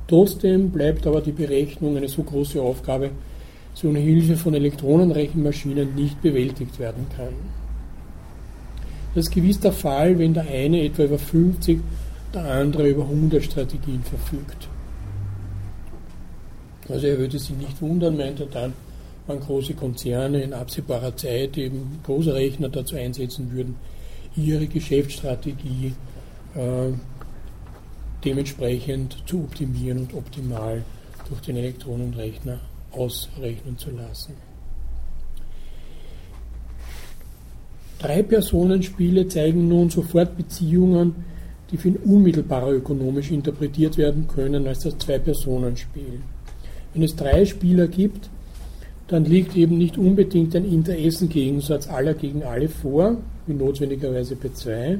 [0.08, 3.10] Trotzdem bleibt aber die Berechnung eine so große Aufgabe,
[3.74, 7.34] sie ohne Hilfe von Elektronenrechenmaschinen nicht bewältigt werden kann.
[9.14, 11.78] Das ist gewiss der Fall, wenn der eine etwa über 50,
[12.32, 14.68] der andere über 100 Strategien verfügt.
[16.88, 18.72] Also er würde sich nicht wundern, meint er dann,
[19.26, 23.76] wenn große Konzerne in absehbarer Zeit eben große Rechner dazu einsetzen würden,
[24.36, 25.94] ihre Geschäftsstrategie
[26.54, 26.92] äh,
[28.24, 30.82] dementsprechend zu optimieren und optimal
[31.28, 32.58] durch den Elektronenrechner
[32.92, 34.34] ausrechnen zu lassen.
[37.98, 41.24] Drei-Personen-Spiele zeigen nun sofort Beziehungen,
[41.70, 46.20] die viel unmittelbarer ökonomisch interpretiert werden können als das Zwei-Personen-Spiel.
[46.92, 48.28] Wenn es drei Spieler gibt,
[49.08, 54.98] dann liegt eben nicht unbedingt ein Interessengegensatz aller gegen alle vor, wie notwendigerweise bei zwei.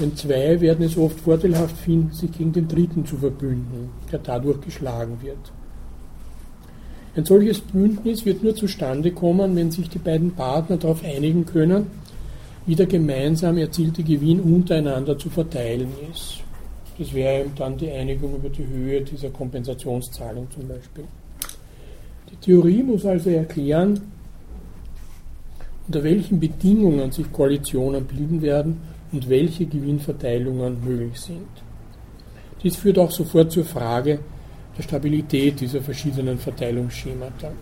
[0.00, 4.62] Denn zwei werden es oft vorteilhaft finden, sich gegen den Dritten zu verbünden, der dadurch
[4.62, 5.52] geschlagen wird.
[7.14, 11.88] Ein solches Bündnis wird nur zustande kommen, wenn sich die beiden Partner darauf einigen können,
[12.64, 16.38] wie der gemeinsam erzielte Gewinn untereinander zu verteilen ist.
[16.98, 21.04] Das wäre eben dann die Einigung über die Höhe dieser Kompensationszahlung zum Beispiel.
[22.32, 24.00] Die Theorie muss also erklären,
[25.86, 28.80] unter welchen Bedingungen sich Koalitionen bilden werden
[29.12, 31.46] und welche Gewinnverteilungen möglich sind.
[32.62, 34.20] Dies führt auch sofort zur Frage
[34.76, 37.52] der Stabilität dieser verschiedenen Verteilungsschemata.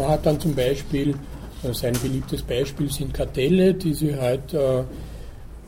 [0.00, 1.14] Man hat dann zum Beispiel,
[1.62, 4.82] also sein beliebtes Beispiel sind Kartelle, die sie halt, äh,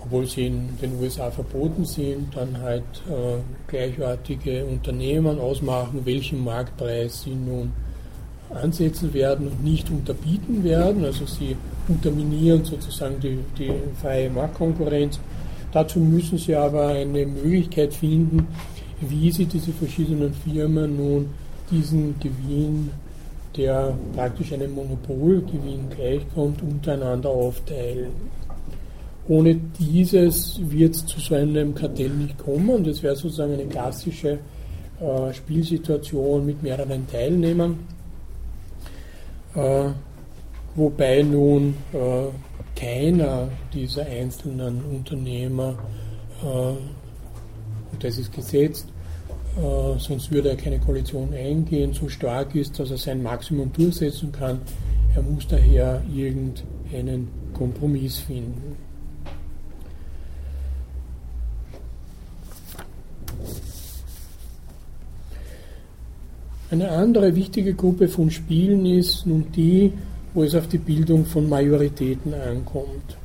[0.03, 3.37] obwohl sie in den USA verboten sind, dann halt äh,
[3.71, 7.73] gleichartige Unternehmen ausmachen, welchen Marktpreis sie nun
[8.49, 11.05] ansetzen werden und nicht unterbieten werden.
[11.05, 11.55] Also sie
[11.87, 13.71] unterminieren sozusagen die, die
[14.01, 15.21] freie Marktkonkurrenz.
[15.73, 18.47] Dazu müssen sie aber eine Möglichkeit finden,
[18.99, 21.31] wie sie diese verschiedenen Firmen nun
[21.71, 22.91] diesen Gewinn
[23.57, 28.13] der praktisch einem Monopolgewinn gleichkommt, untereinander aufteilen.
[29.29, 32.83] Ohne dieses wird es zu so einem Kartell nicht kommen.
[32.83, 34.39] Das wäre sozusagen eine klassische
[35.01, 37.79] äh, Spielsituation mit mehreren Teilnehmern,
[39.55, 39.89] äh,
[40.75, 45.75] wobei nun äh, keiner dieser einzelnen Unternehmer,
[46.43, 48.92] äh, und das ist gesetzt,
[49.57, 54.33] äh, sonst würde er keine Koalition eingehen, so stark ist, dass er sein Maximum durchsetzen
[54.33, 54.61] kann.
[55.15, 58.77] Er muss daher irgendeinen Kompromiss finden.
[66.71, 69.93] Eine andere wichtige Gruppe von Spielen ist nun die,
[70.33, 73.19] wo es auf die Bildung von Majoritäten ankommt.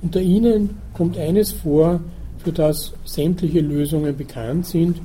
[0.00, 2.00] Unter ihnen kommt eines vor,
[2.38, 4.96] für das sämtliche Lösungen bekannt sind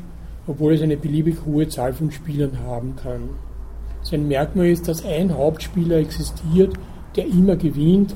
[0.47, 3.29] obwohl es eine beliebig hohe Zahl von Spielern haben kann.
[4.01, 6.73] Sein Merkmal ist, dass ein Hauptspieler existiert,
[7.15, 8.15] der immer gewinnt,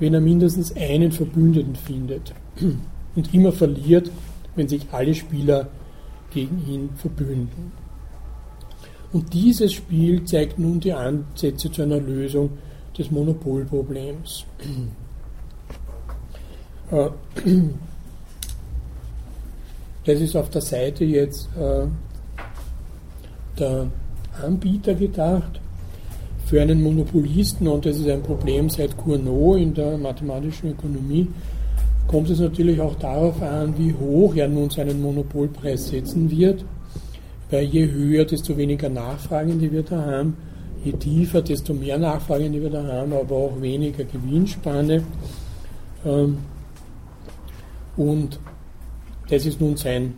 [0.00, 2.34] wenn er mindestens einen Verbündeten findet
[3.14, 4.10] und immer verliert,
[4.56, 5.68] wenn sich alle Spieler
[6.32, 7.72] gegen ihn verbünden.
[9.12, 12.50] Und dieses Spiel zeigt nun die Ansätze zu einer Lösung
[12.98, 14.44] des Monopolproblems.
[20.04, 21.86] Das ist auf der Seite jetzt äh,
[23.58, 23.86] der
[24.42, 25.60] Anbieter gedacht.
[26.46, 31.26] Für einen Monopolisten, und das ist ein Problem seit Cournot in der mathematischen Ökonomie,
[32.06, 36.64] kommt es natürlich auch darauf an, wie hoch er nun seinen Monopolpreis setzen wird.
[37.50, 40.36] Weil je höher, desto weniger Nachfragende wird er haben,
[40.84, 45.02] je tiefer, desto mehr Nachfragende wird er haben, aber auch weniger Gewinnspanne.
[46.04, 46.38] Ähm,
[47.96, 48.38] und
[49.28, 50.14] das ist nun sein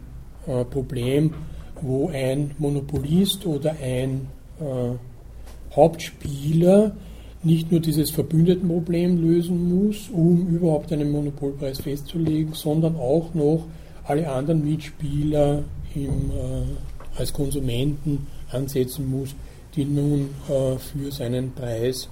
[0.47, 1.33] äh, Problem,
[1.81, 4.29] wo ein Monopolist oder ein
[4.61, 6.97] äh, Hauptspieler
[7.43, 13.67] nicht nur dieses Verbündetenproblem lösen muss, um überhaupt einen Monopolpreis festzulegen, sondern auch noch
[14.05, 15.63] alle anderen Mitspieler
[15.95, 19.35] im, äh, als Konsumenten ansetzen muss,
[19.75, 22.09] die nun äh, für seinen Preis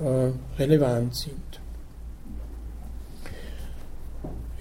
[0.00, 1.51] äh, relevant sind.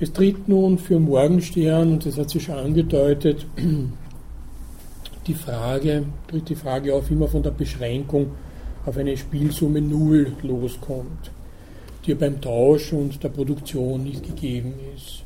[0.02, 3.46] Es tritt nun für Morgenstern, und das hat sich schon angedeutet,
[5.28, 8.32] die Frage, tritt die Frage auf, wie man von der Beschränkung
[8.84, 11.30] auf eine Spielsumme Null loskommt,
[12.04, 15.22] die beim Tausch und der Produktion nicht gegeben ist.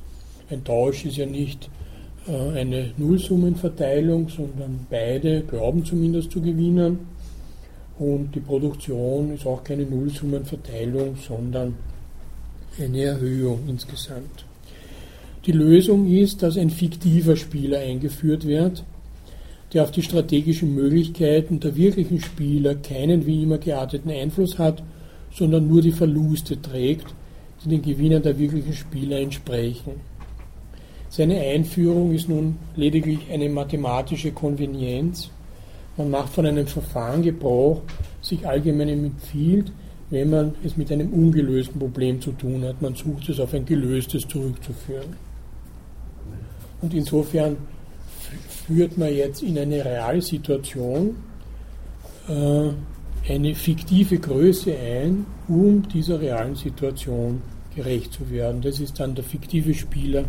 [0.49, 1.69] Ein Tausch ist ja nicht
[2.27, 6.99] äh, eine Nullsummenverteilung, sondern beide glauben zumindest zu gewinnen.
[7.97, 11.75] Und die Produktion ist auch keine Nullsummenverteilung, sondern
[12.77, 14.43] eine Erhöhung insgesamt.
[15.45, 18.83] Die Lösung ist, dass ein fiktiver Spieler eingeführt wird,
[19.73, 24.81] der auf die strategischen Möglichkeiten der wirklichen Spieler keinen wie immer gearteten Einfluss hat,
[25.31, 27.13] sondern nur die Verluste trägt,
[27.63, 30.01] die den Gewinnern der wirklichen Spieler entsprechen.
[31.09, 35.29] Seine Einführung ist nun lediglich eine mathematische Konvenienz.
[35.95, 37.81] Man macht von einem Verfahren Gebrauch,
[38.19, 39.71] sich allgemein empfiehlt,
[40.09, 42.81] wenn man es mit einem ungelösten Problem zu tun hat.
[42.81, 45.24] Man sucht es auf ein gelöstes zurückzuführen.
[46.85, 47.57] Und insofern
[48.67, 51.15] führt man jetzt in eine reale Situation
[52.29, 52.69] äh,
[53.27, 57.41] eine fiktive Größe ein, um dieser realen Situation
[57.75, 58.61] gerecht zu werden.
[58.61, 60.25] Das ist dann der fiktive Spieler,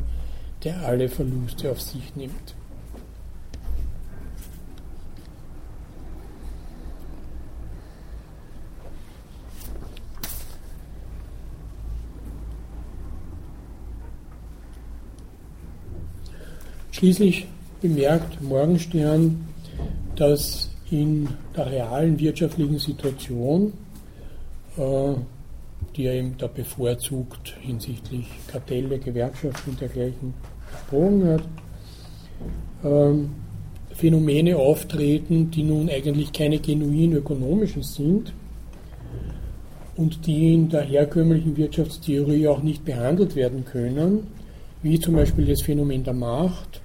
[0.65, 2.56] der alle Verluste auf sich nimmt.
[16.97, 17.47] Schließlich
[17.83, 19.47] bemerkt Morgenstern,
[20.17, 23.75] dass in der realen wirtschaftlichen Situation,
[24.79, 25.13] äh,
[25.95, 30.33] die er eben da bevorzugt hinsichtlich Kartelle, Gewerkschaften und dergleichen
[30.73, 31.43] gesprochen hat,
[32.83, 33.29] ähm,
[33.93, 38.33] Phänomene auftreten, die nun eigentlich keine genuin ökonomischen sind
[39.99, 44.29] und die in der herkömmlichen Wirtschaftstheorie auch nicht behandelt werden können,
[44.83, 46.81] wie zum Beispiel das Phänomen der Macht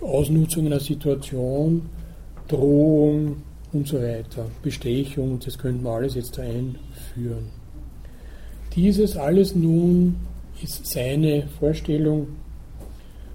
[0.00, 1.82] Ausnutzung einer Situation,
[2.48, 3.42] Drohung
[3.72, 7.50] und so weiter, Bestechung, das könnten wir alles jetzt einführen.
[8.74, 10.16] Dieses alles nun
[10.62, 12.28] ist seine Vorstellung,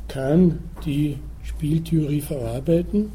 [0.08, 3.12] kann die Spieltheorie verarbeiten,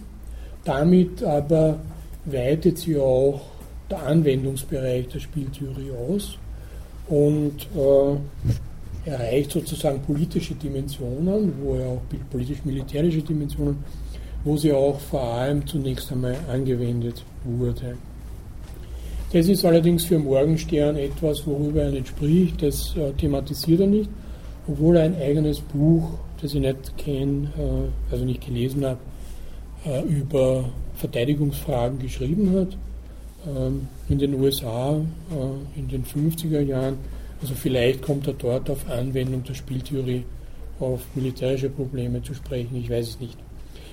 [0.64, 1.78] damit aber
[2.24, 3.40] weitet sie auch
[3.90, 6.38] der Anwendungsbereich der Spieltheorie aus
[7.08, 8.16] und äh,
[9.06, 13.78] erreicht sozusagen politische Dimensionen, wo er auch politisch-militärische Dimensionen,
[14.44, 17.96] wo sie auch vor allem zunächst einmal angewendet wurde.
[19.32, 24.10] Das ist allerdings für Morgenstern etwas, worüber er nicht spricht, das äh, thematisiert er nicht,
[24.68, 28.98] obwohl er ein eigenes Buch, das ich nicht kenne, äh, also nicht gelesen habe,
[29.84, 32.76] äh, über Verteidigungsfragen geschrieben hat.
[33.46, 36.98] Ähm, in den USA äh, in den 50er Jahren
[37.40, 40.24] also vielleicht kommt er dort auf Anwendung der Spieltheorie
[40.80, 43.38] auf militärische Probleme zu sprechen, ich weiß es nicht.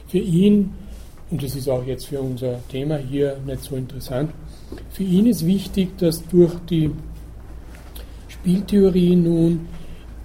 [0.07, 0.73] Für ihn,
[1.31, 4.31] und das ist auch jetzt für unser Thema hier nicht so interessant,
[4.91, 6.91] für ihn ist wichtig, dass durch die
[8.27, 9.67] Spieltheorie nun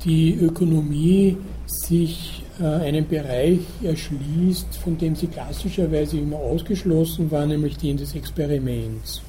[0.04, 7.76] die Ökonomie sich äh, einen Bereich erschließt, von dem sie klassischerweise immer ausgeschlossen war, nämlich
[7.76, 9.22] den des Experiments.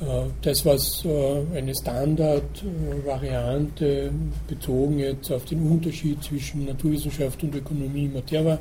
[0.00, 4.12] Äh, das, was äh, eine Standardvariante
[4.46, 8.58] bezogen jetzt auf den Unterschied zwischen Naturwissenschaft und Ökonomie immer der war,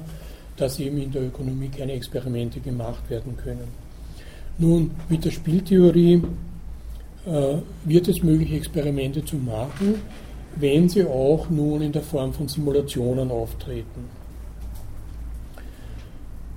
[0.56, 3.68] dass eben in der Ökonomie keine Experimente gemacht werden können.
[4.58, 6.24] Nun, mit der Spieltheorie
[7.26, 9.96] äh, wird es möglich, Experimente zu machen,
[10.56, 14.06] wenn sie auch nun in der Form von Simulationen auftreten,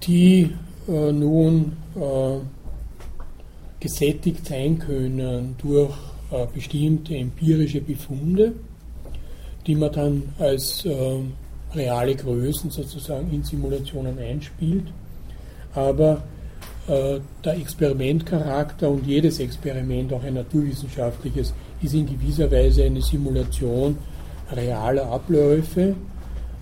[0.05, 0.53] die
[0.87, 1.73] nun
[3.81, 5.95] gesättigt sein können durch
[6.31, 8.53] äh, bestimmte empirische Befunde,
[9.67, 11.21] die man dann als äh,
[11.75, 14.85] reale Größen sozusagen in Simulationen einspielt.
[15.75, 16.23] Aber
[16.89, 21.53] äh, der Experimentcharakter und jedes Experiment, auch ein naturwissenschaftliches,
[21.83, 23.99] ist in gewisser Weise eine Simulation
[24.51, 25.95] realer Abläufe,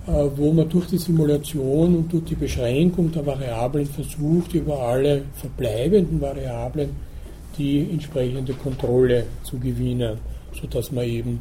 [0.07, 5.23] äh, wo man durch die Simulation und durch die Beschränkung der Variablen versucht, über alle
[5.35, 7.06] verbleibenden Variablen
[7.59, 10.19] die entsprechende Kontrolle zu gewinnen,
[10.61, 11.41] sodass man eben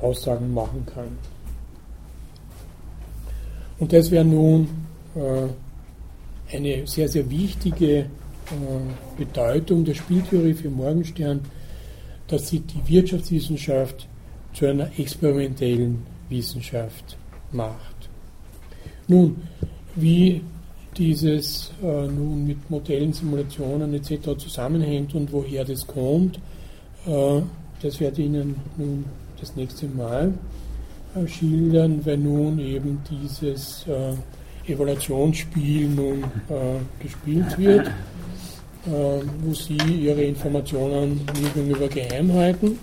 [0.00, 1.18] Aussagen machen kann.
[3.78, 4.68] Und das wäre nun
[5.14, 8.06] äh, eine sehr, sehr wichtige äh,
[9.16, 11.40] Bedeutung der Spieltheorie für Morgenstern,
[12.28, 14.08] dass sie die Wirtschaftswissenschaft
[14.52, 17.16] zu einer experimentellen Wissenschaft
[17.52, 18.08] macht.
[19.08, 19.36] Nun,
[19.96, 20.42] wie
[20.96, 24.36] dieses äh, nun mit Modellen, Simulationen etc.
[24.36, 26.38] zusammenhängt und woher das kommt,
[27.06, 27.40] äh,
[27.82, 29.04] das werde ich Ihnen nun
[29.40, 30.32] das nächste Mal
[31.14, 38.90] äh, schildern, wenn nun eben dieses äh, Evaluationsspiel nun äh, gespielt wird, äh,
[39.42, 42.78] wo Sie Ihre Informationen gegenüber geheim halten.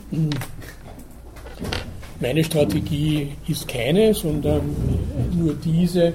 [2.20, 4.62] Meine Strategie ist keine, sondern
[5.36, 6.14] nur diese,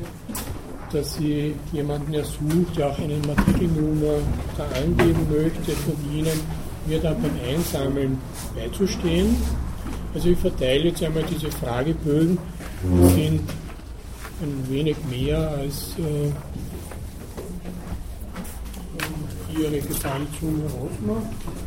[0.92, 4.18] dass Sie jemanden ersucht, der auch eine Matrikelnummer
[4.56, 6.40] da angeben möchte, von Ihnen
[6.86, 8.18] mir dann beim Einsammeln
[8.54, 9.36] beizustehen.
[10.14, 12.38] Also ich verteile jetzt einmal diese Fragebögen,
[12.82, 13.40] die sind
[14.42, 16.30] ein wenig mehr als äh,
[19.58, 21.65] Ihre Gesamtsumme ausmacht.